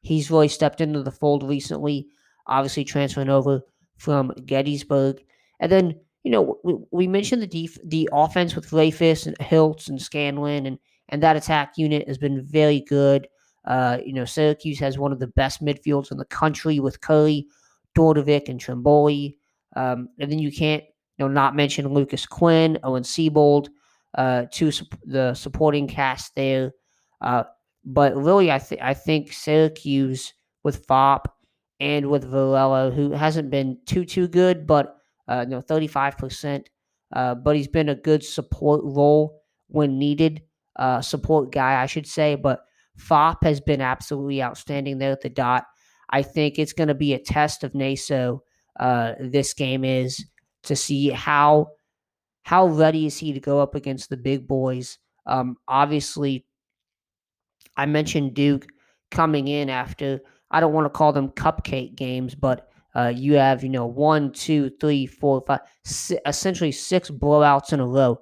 he's 0.02 0.30
really 0.30 0.48
stepped 0.48 0.80
into 0.80 1.02
the 1.02 1.10
fold 1.10 1.42
recently, 1.42 2.06
obviously 2.46 2.84
transferring 2.84 3.28
over 3.28 3.60
from 3.98 4.32
Gettysburg. 4.46 5.22
And 5.60 5.70
then, 5.70 5.94
you 6.22 6.30
know, 6.30 6.58
we, 6.64 6.74
we 6.90 7.06
mentioned 7.06 7.42
the 7.42 7.46
def- 7.46 7.78
the 7.84 8.08
offense 8.12 8.54
with 8.54 8.70
Rehfuss 8.70 9.26
and 9.26 9.38
Hiltz 9.38 9.88
and 9.88 10.00
Scanlan, 10.00 10.66
and, 10.66 10.78
and 11.10 11.22
that 11.22 11.36
attack 11.36 11.74
unit 11.76 12.08
has 12.08 12.18
been 12.18 12.42
very 12.42 12.80
good. 12.80 13.28
Uh, 13.66 13.98
you 14.04 14.14
know, 14.14 14.24
Syracuse 14.24 14.78
has 14.78 14.98
one 14.98 15.12
of 15.12 15.18
the 15.18 15.26
best 15.26 15.62
midfields 15.62 16.10
in 16.10 16.16
the 16.16 16.24
country 16.24 16.80
with 16.80 17.00
Curry, 17.02 17.46
Dordevic, 17.94 18.48
and 18.48 18.58
Trimboli. 18.58 19.36
Um, 19.76 20.08
and 20.18 20.30
then 20.30 20.38
you 20.38 20.50
can't, 20.52 20.82
you 21.18 21.24
know, 21.24 21.28
not 21.28 21.56
mention 21.56 21.88
Lucas 21.88 22.26
Quinn, 22.26 22.78
Owen 22.82 23.02
Seebold, 23.02 23.68
uh, 24.16 24.46
to 24.52 24.70
su- 24.70 24.86
the 25.04 25.34
supporting 25.34 25.86
cast 25.86 26.34
there. 26.34 26.72
Uh, 27.20 27.44
but 27.84 28.16
really, 28.16 28.50
I, 28.50 28.58
th- 28.58 28.80
I 28.82 28.94
think 28.94 29.32
Syracuse 29.32 30.34
with 30.64 30.86
Phaup 30.86 31.26
and 31.78 32.10
with 32.10 32.30
Varello, 32.30 32.94
who 32.94 33.12
hasn't 33.12 33.50
been 33.50 33.78
too 33.86 34.04
too 34.04 34.28
good, 34.28 34.66
but 34.66 34.96
uh, 35.28 35.44
you 35.48 35.50
know, 35.54 35.60
thirty 35.60 35.86
five 35.86 36.18
percent. 36.18 36.68
Uh, 37.12 37.34
but 37.34 37.56
he's 37.56 37.68
been 37.68 37.88
a 37.88 37.94
good 37.94 38.22
support 38.22 38.82
role 38.84 39.42
when 39.68 39.98
needed, 39.98 40.42
uh, 40.76 41.00
support 41.00 41.50
guy, 41.52 41.82
I 41.82 41.86
should 41.86 42.06
say. 42.06 42.34
But 42.36 42.60
Phaup 42.98 43.42
has 43.42 43.60
been 43.60 43.80
absolutely 43.80 44.42
outstanding 44.42 44.98
there 44.98 45.12
at 45.12 45.20
the 45.20 45.28
dot. 45.28 45.64
I 46.10 46.22
think 46.22 46.58
it's 46.58 46.72
going 46.72 46.88
to 46.88 46.94
be 46.94 47.14
a 47.14 47.18
test 47.18 47.64
of 47.64 47.74
Naso. 47.74 48.42
Uh, 48.78 49.14
this 49.20 49.54
game 49.54 49.84
is 49.84 50.24
to 50.64 50.76
see 50.76 51.10
how 51.10 51.68
how 52.42 52.66
ready 52.66 53.06
is 53.06 53.18
he 53.18 53.32
to 53.32 53.40
go 53.40 53.60
up 53.60 53.74
against 53.74 54.08
the 54.10 54.16
big 54.16 54.48
boys. 54.48 54.98
Um, 55.26 55.56
obviously, 55.68 56.46
I 57.76 57.86
mentioned 57.86 58.34
Duke 58.34 58.66
coming 59.10 59.48
in 59.48 59.68
after 59.68 60.20
I 60.50 60.60
don't 60.60 60.72
want 60.72 60.86
to 60.86 60.90
call 60.90 61.12
them 61.12 61.30
cupcake 61.30 61.94
games, 61.94 62.34
but 62.34 62.68
uh, 62.96 63.12
you 63.14 63.34
have, 63.34 63.62
you 63.62 63.68
know, 63.68 63.86
one, 63.86 64.32
two, 64.32 64.70
three, 64.80 65.06
four, 65.06 65.42
five, 65.46 65.60
six, 65.84 66.20
essentially 66.26 66.72
six 66.72 67.10
blowouts 67.10 67.72
in 67.72 67.80
a 67.80 67.86
row. 67.86 68.18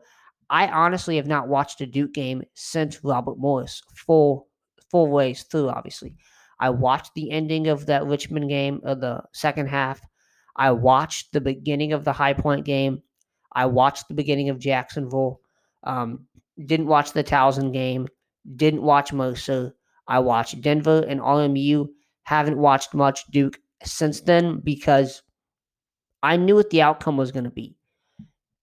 I 0.50 0.68
honestly 0.68 1.16
have 1.16 1.26
not 1.26 1.48
watched 1.48 1.80
a 1.80 1.86
Duke 1.86 2.12
game 2.12 2.42
since 2.54 3.02
Robert 3.04 3.38
Morris, 3.38 3.82
full 3.94 4.48
full 4.90 5.08
ways 5.08 5.42
through. 5.44 5.68
Obviously, 5.68 6.14
I 6.60 6.70
watched 6.70 7.12
the 7.14 7.30
ending 7.30 7.68
of 7.68 7.86
that 7.86 8.06
Richmond 8.06 8.48
game 8.48 8.80
of 8.84 9.00
the 9.00 9.22
second 9.32 9.68
half. 9.68 10.00
I 10.58 10.72
watched 10.72 11.32
the 11.32 11.40
beginning 11.40 11.92
of 11.92 12.04
the 12.04 12.12
High 12.12 12.34
Point 12.34 12.64
game. 12.64 13.02
I 13.52 13.66
watched 13.66 14.08
the 14.08 14.14
beginning 14.14 14.50
of 14.50 14.58
Jacksonville. 14.58 15.40
Um, 15.84 16.26
didn't 16.66 16.86
watch 16.86 17.12
the 17.12 17.24
Towson 17.24 17.72
game. 17.72 18.08
Didn't 18.56 18.82
watch 18.82 19.12
Mercer. 19.12 19.74
I 20.08 20.18
watched 20.18 20.60
Denver 20.60 21.04
and 21.08 21.20
RMU 21.20 21.88
haven't 22.24 22.58
watched 22.58 22.92
much 22.92 23.24
Duke 23.30 23.58
since 23.84 24.20
then 24.20 24.60
because 24.60 25.22
I 26.22 26.36
knew 26.36 26.56
what 26.56 26.70
the 26.70 26.82
outcome 26.82 27.16
was 27.16 27.30
going 27.30 27.44
to 27.44 27.50
be. 27.50 27.76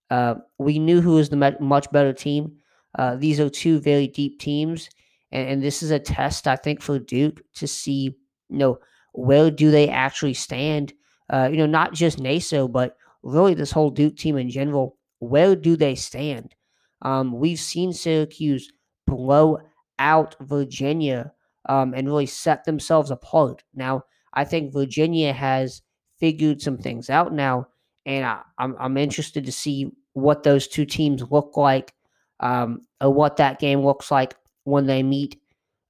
Uh, 0.10 0.36
we 0.60 0.77
knew 0.77 1.01
who 1.01 1.13
was 1.13 1.29
the 1.29 1.58
much 1.60 1.91
better 1.91 2.13
team. 2.13 2.58
Uh, 2.97 3.15
these 3.15 3.39
are 3.39 3.49
two 3.49 3.79
very 3.79 4.08
deep 4.08 4.39
teams, 4.39 4.89
and, 5.31 5.49
and, 5.49 5.63
this 5.63 5.84
is 5.84 5.91
a 5.91 5.99
test, 5.99 6.47
I 6.47 6.55
think, 6.55 6.81
for 6.81 6.97
Duke 6.97 7.41
to 7.55 7.67
see, 7.67 8.15
you 8.49 8.58
know, 8.58 8.79
where 9.13 9.51
do 9.51 9.71
they 9.71 9.89
actually 9.89 10.34
stand? 10.34 10.93
Uh, 11.31 11.49
you 11.51 11.57
know, 11.57 11.65
not 11.65 11.93
just 11.93 12.19
Naso, 12.19 12.67
but 12.67 12.97
really 13.23 13.53
this 13.53 13.71
whole 13.71 13.89
Duke 13.89 14.15
team 14.15 14.38
in 14.38 14.49
general. 14.49 14.97
Where 15.19 15.55
do 15.55 15.75
they 15.75 15.95
stand? 15.95 16.53
Um, 17.01 17.33
we've 17.39 17.59
seen 17.59 17.93
Syracuse 17.93 18.71
blow 19.07 19.59
out 19.99 20.35
Virginia 20.41 21.33
um, 21.67 21.93
and 21.93 22.07
really 22.07 22.25
set 22.25 22.63
themselves 22.63 23.11
apart. 23.11 23.63
Now, 23.73 24.03
I 24.33 24.43
think 24.43 24.73
Virginia 24.73 25.33
has 25.33 25.81
figured 26.19 26.61
some 26.61 26.77
things 26.77 27.09
out 27.09 27.33
now, 27.33 27.67
and 28.05 28.25
I, 28.25 28.33
am 28.33 28.41
I'm, 28.57 28.75
I'm 28.79 28.97
interested 28.97 29.45
to 29.45 29.51
see 29.51 29.91
what 30.13 30.43
those 30.43 30.67
two 30.67 30.85
teams 30.85 31.23
look 31.31 31.57
like, 31.57 31.93
um, 32.39 32.81
or 33.01 33.13
what 33.13 33.38
that 33.38 33.59
game 33.59 33.81
looks 33.81 34.11
like 34.11 34.35
when 34.63 34.85
they 34.85 35.03
meet 35.03 35.39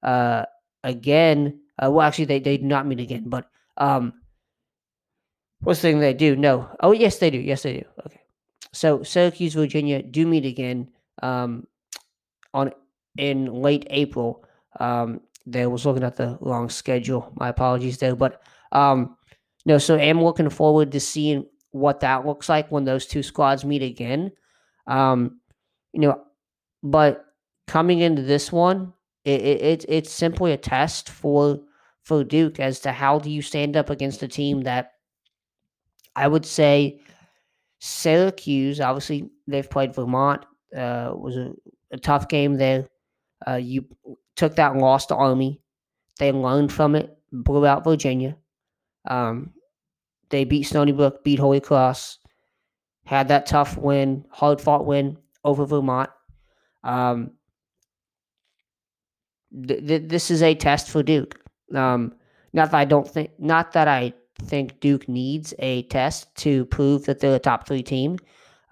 uh, 0.02 0.44
again. 0.84 1.60
Uh, 1.82 1.90
well, 1.90 2.06
actually, 2.06 2.24
they, 2.24 2.38
they 2.40 2.56
do 2.56 2.64
not 2.64 2.86
meet 2.86 3.00
again, 3.00 3.24
but 3.26 3.48
um, 3.76 4.14
what's 5.60 5.80
the 5.80 5.88
thing 5.88 6.00
they 6.00 6.14
do? 6.14 6.36
No. 6.36 6.68
Oh, 6.80 6.92
yes, 6.92 7.18
they 7.18 7.30
do. 7.30 7.38
Yes, 7.38 7.62
they 7.62 7.78
do. 7.78 7.84
Okay. 8.06 8.20
So 8.72 9.02
Syracuse, 9.02 9.54
Virginia 9.54 10.02
do 10.02 10.26
meet 10.26 10.44
again 10.44 10.90
um, 11.22 11.66
on 12.52 12.72
in 13.16 13.46
late 13.46 13.86
April. 13.90 14.44
Um, 14.78 15.22
there 15.46 15.70
was 15.70 15.86
looking 15.86 16.04
at 16.04 16.16
the 16.16 16.36
long 16.40 16.68
schedule. 16.68 17.32
My 17.36 17.48
apologies 17.48 17.98
there, 17.98 18.14
but 18.14 18.42
um, 18.72 19.16
no. 19.64 19.78
So 19.78 19.96
I'm 19.96 20.22
looking 20.22 20.50
forward 20.50 20.92
to 20.92 21.00
seeing 21.00 21.46
what 21.70 22.00
that 22.00 22.26
looks 22.26 22.48
like 22.48 22.70
when 22.70 22.84
those 22.84 23.06
two 23.06 23.22
squads 23.22 23.64
meet 23.64 23.82
again. 23.82 24.32
Um, 24.86 25.40
you 25.92 26.00
know, 26.00 26.22
but 26.82 27.24
coming 27.66 28.00
into 28.00 28.22
this 28.22 28.52
one, 28.52 28.92
it, 29.24 29.40
it 29.40 29.84
it's 29.88 30.10
simply 30.10 30.52
a 30.52 30.58
test 30.58 31.08
for 31.08 31.60
for 32.02 32.24
Duke 32.24 32.60
as 32.60 32.80
to 32.80 32.92
how 32.92 33.18
do 33.18 33.30
you 33.30 33.42
stand 33.42 33.76
up 33.76 33.88
against 33.88 34.22
a 34.22 34.28
team 34.28 34.62
that 34.62 34.92
I 36.16 36.26
would 36.26 36.46
say 36.46 37.00
Syracuse. 37.78 38.80
Obviously, 38.80 39.30
they've 39.46 39.68
played 39.68 39.94
Vermont. 39.94 40.44
Uh, 40.74 41.12
was 41.14 41.36
a, 41.36 41.52
a 41.92 41.98
tough 41.98 42.28
game 42.28 42.54
there. 42.54 42.88
Uh, 43.46 43.54
you 43.54 43.84
took 44.34 44.56
that 44.56 44.76
loss 44.76 45.06
to 45.06 45.14
Army. 45.14 45.60
They 46.18 46.32
learned 46.32 46.72
from 46.72 46.94
it, 46.94 47.16
blew 47.30 47.66
out 47.66 47.84
Virginia. 47.84 48.36
Um, 49.06 49.52
they 50.30 50.44
beat 50.44 50.64
Stony 50.64 50.92
Brook, 50.92 51.22
beat 51.22 51.38
Holy 51.38 51.60
Cross, 51.60 52.18
had 53.04 53.28
that 53.28 53.46
tough 53.46 53.76
win, 53.76 54.24
hard 54.30 54.60
fought 54.60 54.86
win 54.86 55.18
over 55.44 55.64
Vermont. 55.66 56.10
Um, 56.82 57.32
th- 59.66 59.86
th- 59.86 60.08
this 60.08 60.30
is 60.30 60.42
a 60.42 60.54
test 60.54 60.88
for 60.88 61.02
Duke. 61.02 61.38
Um, 61.74 62.14
not 62.52 62.70
that 62.70 62.78
I 62.78 62.84
don't 62.84 63.08
think, 63.08 63.30
not 63.38 63.72
that 63.72 63.86
I 63.86 64.14
think 64.42 64.80
Duke 64.80 65.08
needs 65.08 65.54
a 65.58 65.82
test 65.84 66.34
to 66.36 66.64
prove 66.66 67.04
that 67.04 67.20
they're 67.20 67.34
a 67.34 67.38
top 67.38 67.66
three 67.66 67.82
team, 67.82 68.18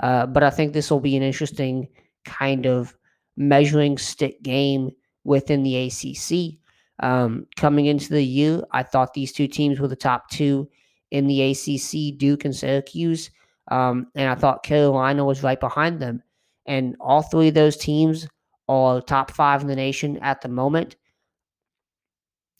uh, 0.00 0.27
but 0.27 0.42
I 0.42 0.50
think 0.50 0.72
this 0.72 0.90
will 0.90 1.00
be 1.00 1.16
an 1.16 1.22
interesting 1.22 1.88
kind 2.24 2.66
of 2.66 2.96
measuring 3.37 3.98
stick 3.98 4.42
game 4.42 4.90
within 5.24 5.62
the 5.62 5.77
ACC. 5.77 6.61
Um, 7.00 7.46
coming 7.57 7.87
into 7.87 8.11
the 8.11 8.22
year, 8.22 8.62
I 8.72 8.83
thought 8.83 9.14
these 9.14 9.33
two 9.33 9.48
teams 9.48 9.81
were 9.81 9.88
the 9.88 9.96
top 9.96 10.31
two 10.31 10.68
in 11.11 11.27
the 11.27 11.50
ACC, 11.50 12.18
Duke 12.18 12.44
and 12.44 12.55
Syracuse, 12.55 13.31
um, 13.70 14.09
and 14.14 14.29
I 14.29 14.35
thought 14.35 14.62
Carolina 14.62 15.24
was 15.24 15.42
right 15.42 15.59
behind 15.59 16.00
them. 16.00 16.22
And 16.66 16.96
all 17.00 17.22
three 17.22 17.48
of 17.48 17.55
those 17.55 17.77
teams 17.77 18.27
are 18.68 19.00
top 19.00 19.31
five 19.31 19.61
in 19.61 19.68
the 19.68 19.77
nation 19.77 20.18
at 20.18 20.40
the 20.40 20.48
moment. 20.48 20.96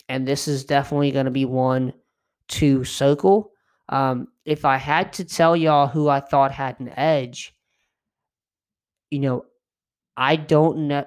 And 0.09 0.27
this 0.27 0.47
is 0.47 0.65
definitely 0.65 1.11
going 1.11 1.25
to 1.25 1.31
be 1.31 1.47
one 1.47 1.95
to 2.49 2.85
circle. 2.85 3.53
Um, 3.89 4.29
if 4.45 4.65
I 4.65 4.77
had 4.77 5.13
to 5.15 5.25
tell 5.25 5.57
y'all 5.57 5.87
who 5.87 6.09
I 6.09 6.21
thought 6.21 6.53
had 6.53 6.81
an 6.81 6.91
edge, 6.97 7.55
you 9.11 9.19
know, 9.21 9.45
I 10.17 10.37
don't 10.37 10.89
know. 10.89 11.07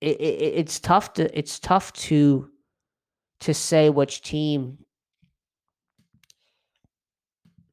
It, 0.00 0.20
it, 0.20 0.54
it's 0.56 0.80
tough 0.80 1.14
to 1.14 1.38
it's 1.38 1.58
tough 1.58 1.92
to 1.94 2.50
to 3.40 3.54
say 3.54 3.90
which 3.90 4.22
team. 4.22 4.78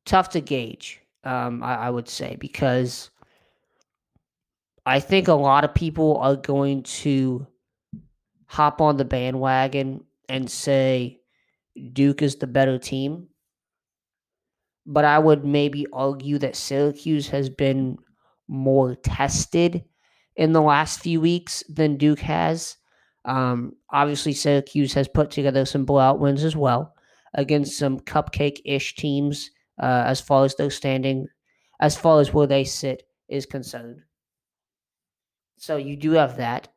Tough 0.05 0.29
to 0.31 0.41
gauge, 0.41 0.99
um, 1.23 1.63
I, 1.63 1.75
I 1.75 1.89
would 1.89 2.09
say, 2.09 2.35
because 2.37 3.09
I 4.85 4.99
think 4.99 5.29
a 5.29 5.33
lot 5.33 5.63
of 5.63 5.73
people 5.73 6.17
are 6.17 6.35
going 6.35 6.83
to 6.83 7.47
hop 8.47 8.81
on 8.81 8.97
the 8.97 9.05
bandwagon 9.05 10.03
and 10.27 10.49
say 10.49 11.21
Duke 11.93 12.21
is 12.21 12.35
the 12.35 12.47
better 12.47 12.77
team. 12.77 13.27
But 14.85 15.05
I 15.05 15.17
would 15.19 15.45
maybe 15.45 15.87
argue 15.93 16.37
that 16.39 16.55
Syracuse 16.55 17.29
has 17.29 17.49
been 17.49 17.97
more 18.47 18.95
tested 18.95 19.83
in 20.35 20.51
the 20.51 20.61
last 20.61 20.99
few 20.99 21.21
weeks 21.21 21.63
than 21.69 21.97
Duke 21.97 22.19
has. 22.19 22.77
Um, 23.25 23.73
obviously, 23.89 24.33
Syracuse 24.33 24.93
has 24.93 25.07
put 25.07 25.31
together 25.31 25.65
some 25.65 25.85
blowout 25.85 26.19
wins 26.19 26.43
as 26.43 26.55
well 26.55 26.93
against 27.33 27.77
some 27.77 27.99
cupcake 27.99 28.59
ish 28.65 28.95
teams 28.95 29.49
uh, 29.81 30.03
as 30.05 30.19
far 30.19 30.43
as 30.43 30.55
their 30.55 30.69
standing, 30.69 31.27
as 31.79 31.95
far 31.97 32.19
as 32.19 32.33
where 32.33 32.47
they 32.47 32.63
sit 32.63 33.03
is 33.29 33.45
concerned. 33.45 34.01
So 35.57 35.77
you 35.77 35.95
do 35.95 36.11
have 36.11 36.37
that. 36.37 36.67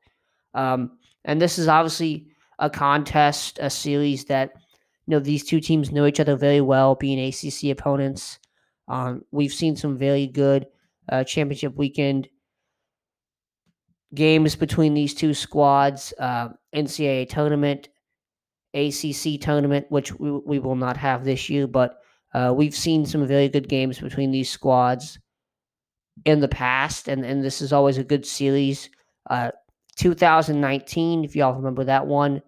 Um, 0.55 0.99
and 1.25 1.43
this 1.43 1.59
is 1.59 1.67
obviously 1.67 2.29
a 2.59 2.71
contest, 2.71 3.59
a 3.61 3.69
series 3.69 4.25
that 4.27 4.53
you 5.07 5.13
know 5.13 5.21
these 5.21 5.45
two 5.45 5.61
teams 5.61 5.93
know 5.93 6.07
each 6.07 6.21
other 6.21 6.37
very 6.37 6.61
well, 6.61 6.95
being 6.95 7.21
ACC 7.21 7.71
opponents. 7.71 8.39
Um, 8.89 9.25
we've 9.31 9.53
seen 9.53 9.77
some 9.77 9.97
very 9.97 10.27
good 10.27 10.67
uh, 11.09 11.25
championship 11.25 11.77
weekend 11.77 12.29
games 14.15 14.57
between 14.57 14.95
these 14.95 15.15
two 15.15 15.35
squads. 15.35 16.13
Uh, 16.19 16.49
NCAA 16.75 17.29
tournament, 17.29 17.89
ACC 18.75 19.41
tournament, 19.41 19.87
which 19.89 20.13
we, 20.15 20.31
we 20.31 20.59
will 20.59 20.77
not 20.77 20.97
have 20.97 21.25
this 21.25 21.49
year, 21.49 21.67
but 21.67 21.99
uh, 22.35 22.53
we've 22.55 22.75
seen 22.75 23.07
some 23.07 23.27
very 23.27 23.49
good 23.49 23.69
games 23.69 23.99
between 23.99 24.31
these 24.31 24.51
squads 24.51 25.19
in 26.25 26.41
the 26.41 26.49
past, 26.49 27.09
and, 27.09 27.25
and 27.25 27.45
this 27.45 27.61
is 27.63 27.73
always 27.73 27.99
a 27.99 28.05
good 28.05 28.27
series. 28.27 28.91
Uh, 29.29 29.51
2019, 29.97 31.25
if 31.25 31.37
y'all 31.37 31.55
remember 31.55 31.85
that 31.85 32.07
one, 32.07 32.43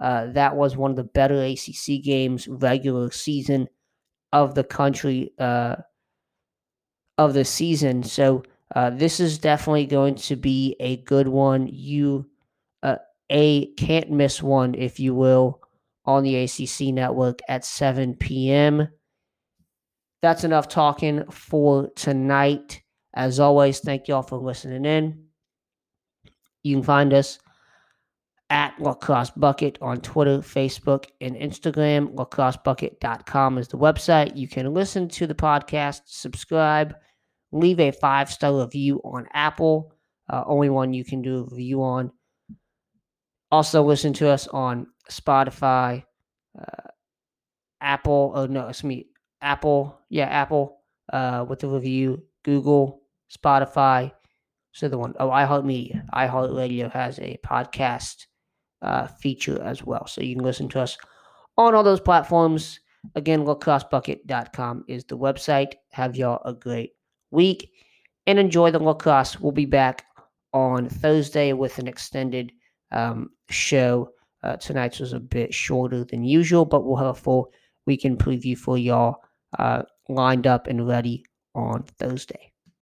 uh, 0.00 0.26
that 0.32 0.56
was 0.56 0.76
one 0.76 0.90
of 0.90 0.96
the 0.96 1.04
better 1.04 1.42
ACC 1.42 2.02
games 2.02 2.48
regular 2.48 3.10
season 3.10 3.68
of 4.32 4.54
the 4.54 4.64
country 4.64 5.32
uh, 5.38 5.76
of 7.18 7.34
the 7.34 7.44
season. 7.44 8.02
So 8.02 8.42
uh, 8.74 8.90
this 8.90 9.20
is 9.20 9.38
definitely 9.38 9.86
going 9.86 10.16
to 10.16 10.36
be 10.36 10.76
a 10.80 10.98
good 10.98 11.28
one. 11.28 11.66
You 11.68 12.26
uh, 12.82 12.96
a 13.30 13.72
can't 13.74 14.10
miss 14.10 14.42
one, 14.42 14.74
if 14.74 15.00
you 15.00 15.14
will, 15.14 15.60
on 16.04 16.22
the 16.22 16.36
ACC 16.36 16.92
network 16.94 17.40
at 17.48 17.64
7 17.64 18.14
p.m. 18.14 18.88
That's 20.22 20.44
enough 20.44 20.68
talking 20.68 21.24
for 21.30 21.88
tonight. 21.94 22.82
As 23.14 23.40
always, 23.40 23.80
thank 23.80 24.08
y'all 24.08 24.22
for 24.22 24.38
listening 24.38 24.84
in. 24.84 25.24
You 26.62 26.76
can 26.76 26.82
find 26.82 27.14
us 27.14 27.38
at 28.50 28.80
Lacrosse 28.80 29.30
Bucket 29.30 29.78
on 29.80 30.00
Twitter, 30.00 30.38
Facebook, 30.38 31.06
and 31.20 31.34
Instagram. 31.34 32.14
LacrosseBucket.com 32.14 33.58
is 33.58 33.68
the 33.68 33.78
website. 33.78 34.36
You 34.36 34.48
can 34.48 34.72
listen 34.72 35.08
to 35.10 35.26
the 35.26 35.34
podcast, 35.34 36.02
subscribe, 36.06 36.94
leave 37.52 37.80
a 37.80 37.90
five 37.90 38.30
star 38.30 38.60
review 38.60 39.00
on 39.04 39.26
Apple. 39.32 39.92
Uh, 40.30 40.44
only 40.46 40.68
one 40.68 40.92
you 40.92 41.04
can 41.04 41.22
do 41.22 41.38
a 41.38 41.42
review 41.42 41.82
on. 41.82 42.10
Also, 43.50 43.82
listen 43.82 44.12
to 44.14 44.28
us 44.28 44.48
on 44.48 44.86
Spotify, 45.10 46.04
uh, 46.58 46.88
Apple. 47.80 48.32
Oh 48.34 48.46
no, 48.46 48.68
it's 48.68 48.84
me. 48.84 49.06
Apple. 49.40 50.00
Yeah, 50.08 50.26
Apple. 50.26 50.80
Uh, 51.12 51.44
with 51.48 51.60
the 51.60 51.68
review. 51.68 52.22
Google, 52.44 53.02
Spotify. 53.36 54.12
So 54.72 54.88
the 54.88 54.98
one. 54.98 55.14
Oh, 55.18 55.28
iHeartMedia. 55.28 56.08
iHeartRadio 56.12 56.90
has 56.92 57.18
a 57.18 57.38
podcast 57.44 58.26
uh, 58.82 59.06
feature 59.06 59.60
as 59.62 59.84
well. 59.84 60.06
So 60.06 60.22
you 60.22 60.36
can 60.36 60.44
listen 60.44 60.68
to 60.70 60.80
us 60.80 60.96
on 61.56 61.74
all 61.74 61.82
those 61.82 62.00
platforms. 62.00 62.80
Again, 63.14 63.44
lacrossebucket.com 63.44 64.84
is 64.88 65.04
the 65.04 65.16
website. 65.16 65.74
Have 65.90 66.16
y'all 66.16 66.42
a 66.44 66.52
great 66.52 66.92
week 67.30 67.70
and 68.26 68.38
enjoy 68.38 68.70
the 68.70 68.78
lacrosse. 68.78 69.38
We'll 69.40 69.52
be 69.52 69.66
back 69.66 70.04
on 70.52 70.88
Thursday 70.88 71.52
with 71.52 71.78
an 71.78 71.86
extended 71.88 72.52
um, 72.92 73.30
show. 73.50 74.10
Uh, 74.42 74.56
tonight's 74.56 75.00
was 75.00 75.12
a 75.12 75.20
bit 75.20 75.52
shorter 75.54 76.04
than 76.04 76.24
usual, 76.24 76.64
but 76.64 76.84
we'll 76.84 76.96
have 76.96 77.06
a 77.06 77.14
full 77.14 77.52
weekend 77.86 78.18
preview 78.18 78.56
for 78.56 78.76
y'all 78.76 79.22
uh, 79.58 79.82
lined 80.08 80.46
up 80.46 80.66
and 80.66 80.86
ready 80.86 81.24
on 81.54 81.82
Thursday. 81.98 82.52